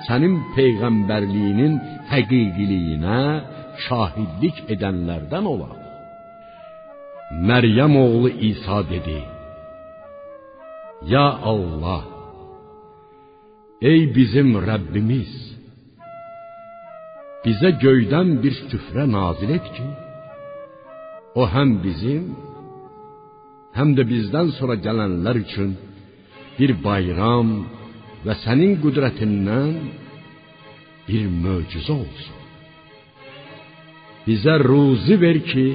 sənin 0.07 0.35
peyğəmbərliyinin 0.57 1.75
həqiqiliyinə 2.13 3.21
şahidlik 3.87 4.57
edənlərdən 4.75 5.47
olaq. 5.55 5.79
Məryəm 7.49 7.95
oğlu 8.05 8.31
İsa 8.51 8.79
dedi: 8.93 9.19
Ya 11.13 11.27
Allah, 11.53 12.05
ey 13.91 14.03
bizim 14.17 14.51
Rəbbimiz, 14.69 15.33
bizə 17.45 17.71
göydən 17.85 18.37
bir 18.43 18.55
süfrə 18.71 19.05
nazil 19.17 19.51
et 19.59 19.67
ki, 19.77 19.89
o 21.41 21.43
həm 21.55 21.71
bizim, 21.87 22.25
həm 23.77 23.95
də 23.97 24.05
bizdən 24.13 24.53
sonra 24.59 24.77
gələnlər 24.87 25.41
üçün 25.45 25.73
bir 26.59 26.75
bayram 26.85 27.51
və 28.27 28.37
sənin 28.45 28.77
qüdrətindən 28.83 29.73
bir 31.09 31.25
möcüzə 31.45 31.95
olsun. 32.03 32.39
Bizə 34.27 34.55
ruzi 34.63 35.17
ver 35.25 35.39
ki, 35.51 35.67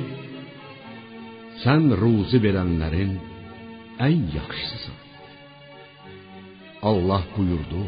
sən 1.63 1.89
ruzi 2.01 2.39
verənlərin 2.45 3.17
ən 4.07 4.17
yaxşısısan. 4.37 4.97
Allah 6.89 7.23
buyurdu: 7.35 7.83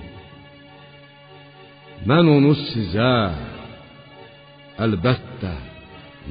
Mən 2.10 2.32
onu 2.36 2.54
sizə 2.68 3.12
əlbəttə 4.84 5.54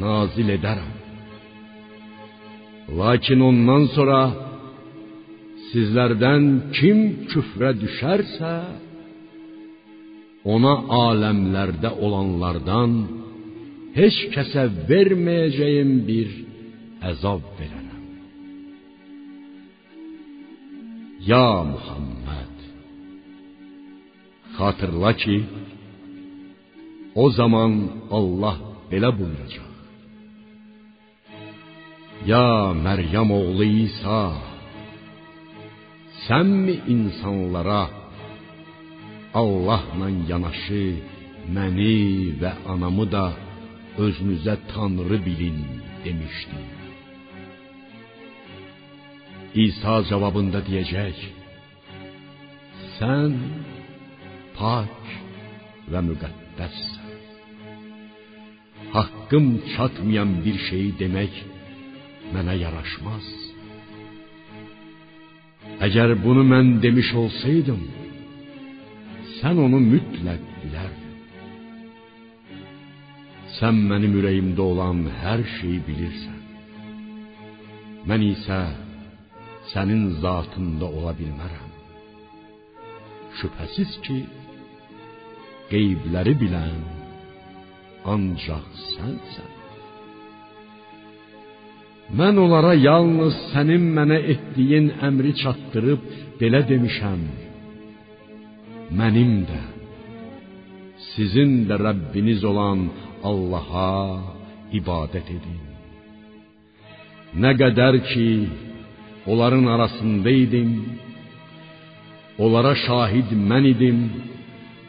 nazil 0.02 0.56
edərəm. 0.58 0.97
Lakin 2.96 3.40
ondan 3.44 3.84
sonra 3.92 4.20
sizlərdən 5.70 6.44
kim 6.76 7.00
küfrə 7.28 7.74
düşərsə, 7.82 8.52
ona 10.54 10.74
aləmlərdə 11.04 11.90
olanlardan 12.06 12.94
heç 13.98 14.16
kəsə 14.34 14.64
verməyəcəyim 14.88 15.92
bir 16.08 16.32
əzab 17.10 17.44
verərəm. 17.58 18.04
Ya 21.28 21.46
Muhammed, 21.72 22.56
xatırla 24.56 25.12
ki, 25.22 25.38
o 27.22 27.24
zaman 27.38 27.72
Allah 28.18 28.56
belə 28.90 29.10
buyuracaq. 29.18 29.67
Ya 32.26 32.74
Məryəm 32.84 33.30
oğlu 33.30 33.64
İsa, 33.84 34.22
sənmi 36.26 36.74
insanlara 36.94 37.84
Allahla 39.40 40.08
yanaşı 40.30 40.86
məni 41.54 41.98
və 42.40 42.50
anamı 42.72 43.06
da 43.14 43.26
özünüzə 44.04 44.54
tanrı 44.70 45.18
bilin 45.26 45.60
demişdi. 46.04 46.60
İsa 49.64 49.94
cavabında 50.10 50.60
deyəcək: 50.68 51.18
Sən 52.96 53.32
pak 54.58 54.98
və 55.90 56.00
müqəddəssən. 56.08 57.06
Haqqım 58.96 59.46
çatmayan 59.72 60.30
bir 60.44 60.56
şeyi 60.68 60.90
demək 61.02 61.32
mənə 62.34 62.54
yaraşmaz. 62.62 63.28
Əgər 65.86 66.14
bunu 66.24 66.42
mən 66.52 66.78
demiş 66.84 67.10
olsaydım, 67.22 67.82
sən 69.38 69.60
onu 69.66 69.78
mütləq 69.92 70.42
bilərdin. 70.62 71.14
Sən 73.58 73.78
mənim 73.90 74.16
ürəyimdə 74.20 74.62
olan 74.72 75.04
hər 75.22 75.44
şeyi 75.56 75.80
bilirsən. 75.86 76.38
Mən 78.08 78.24
isə 78.32 78.60
sənin 79.72 80.04
zatında 80.22 80.86
ola 80.98 81.12
bilmərəm. 81.20 81.70
Şübhəsiz 83.38 83.92
ki, 84.06 84.18
qeybləri 85.70 86.34
bilən 86.42 86.82
ancaq 88.14 88.66
sənsən. 88.88 89.57
Mən 92.08 92.38
onlara 92.40 92.72
yalnız 92.88 93.34
sənin 93.52 93.84
mənə 93.96 94.18
etdiyin 94.32 94.86
əmri 95.08 95.34
çatdırıb 95.42 96.06
belə 96.40 96.62
demişəm. 96.70 97.20
Mənim 98.98 99.32
də 99.50 99.60
sizin 101.10 101.52
də 101.68 101.76
Rəbbiniz 101.86 102.40
olan 102.50 102.86
Allaha 103.30 103.92
ibadət 104.78 105.28
edin. 105.36 105.60
Nə 107.42 107.52
qədər 107.60 108.00
ki 108.08 108.28
onların 109.30 109.66
arasında 109.74 110.30
idim, 110.44 110.72
onlara 112.44 112.72
şahid 112.86 113.28
mən 113.50 113.64
idim, 113.74 113.98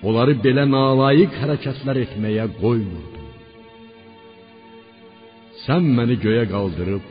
onları 0.07 0.39
belə 0.45 0.63
nalayiq 0.76 1.36
hərəkətlər 1.41 2.05
etməyə 2.05 2.45
qoymurdum. 2.61 3.18
Sən 5.70 5.86
məni 5.97 6.15
göyə 6.17 6.47
qaldırıb 6.49 7.09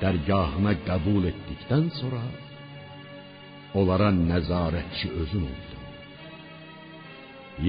dərgahına 0.00 0.72
qəbul 0.82 1.28
etdikdən 1.28 1.84
sonra 1.94 2.22
onlara 3.78 4.08
nəzarətçi 4.16 5.10
özün 5.22 5.44
oldun. 5.52 5.84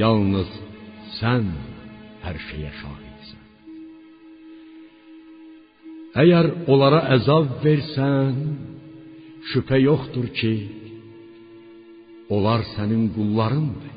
Yalnız 0.01 0.49
sən 1.19 1.45
hər 2.23 2.39
şeyə 2.47 2.71
şahidsən. 2.79 3.43
Əgər 6.23 6.49
onlara 6.73 7.03
əzab 7.19 7.53
versən, 7.61 8.39
şübhə 9.51 9.77
yoxdur 9.83 10.31
ki, 10.39 10.55
onlar 12.33 12.65
sənin 12.73 13.11
qullarındır. 13.13 13.93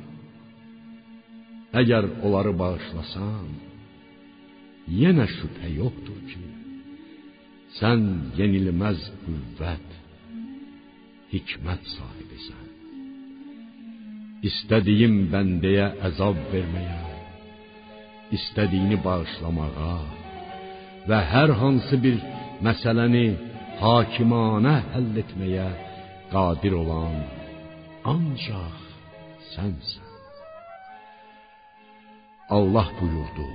Əgər 1.80 2.10
onları 2.20 2.52
bağışlasan, 2.60 3.48
yenə 4.86 5.26
şübhə 5.36 5.70
yoxdur 5.80 6.20
ki, 6.30 6.42
sən 7.78 8.02
yenilməz 8.38 9.02
qüvvət, 9.24 9.96
hikmət 11.32 11.90
sahibisən. 11.96 12.64
İstədiyim 14.46 15.16
bəndəyə 15.32 15.88
əzab 16.08 16.38
verməyə, 16.52 17.02
istədiyini 18.36 18.98
bağışlamağa 19.02 19.98
və 21.10 21.20
hər 21.32 21.54
hansı 21.60 21.98
bir 22.04 22.16
məsələni 22.66 23.26
hakimanə 23.82 24.76
həll 24.94 25.22
etməyə 25.22 25.68
qadir 26.32 26.74
olan 26.82 27.16
ancaq 28.12 28.82
sənsən. 29.52 30.12
Allah 32.56 32.88
buyurdu: 33.00 33.46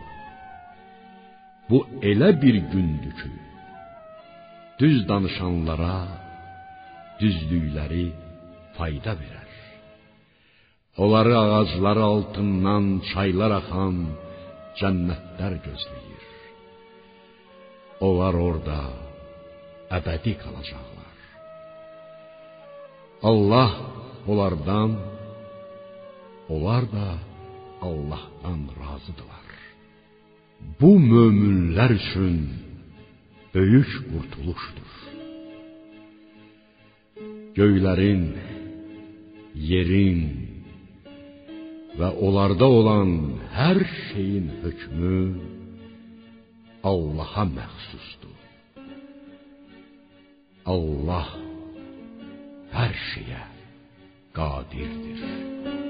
Bu 1.71 1.79
elə 2.11 2.29
bir 2.41 2.55
gündür 2.73 3.13
ki, 3.21 3.31
düz 4.79 4.97
danışanlara 5.09 5.95
düzlükləri 7.21 8.05
fayda 8.77 9.13
verər. 9.21 9.49
Onları 11.03 11.33
ağacları 11.43 12.03
altından 12.13 12.85
çaylar 13.11 13.51
axan 13.59 13.97
cənnətlər 14.79 15.53
gözləyir. 15.67 16.25
Onlar 18.07 18.35
orada 18.47 18.79
əbədi 19.97 20.33
qalacaqlar. 20.43 21.15
Allah 23.29 23.71
onlardan, 24.31 24.91
onlar 26.53 26.83
da 26.97 27.07
Allahdan 27.89 28.59
razıdırlar. 28.81 29.50
Bu 30.79 30.91
möminlər 31.11 31.91
üçün 31.99 32.37
böyük 33.53 33.91
qurtuluşdur. 34.11 34.91
Göylərin, 37.57 38.23
yerin 39.71 40.21
və 41.99 42.09
onlarda 42.25 42.67
olan 42.79 43.09
hər 43.57 43.81
şeyin 44.07 44.47
hökmü 44.63 45.17
Allaha 46.91 47.43
məxsusdur. 47.57 48.39
Allah 50.73 51.27
hər 52.73 52.95
şeyə 53.11 53.43
qadirdir. 54.37 55.80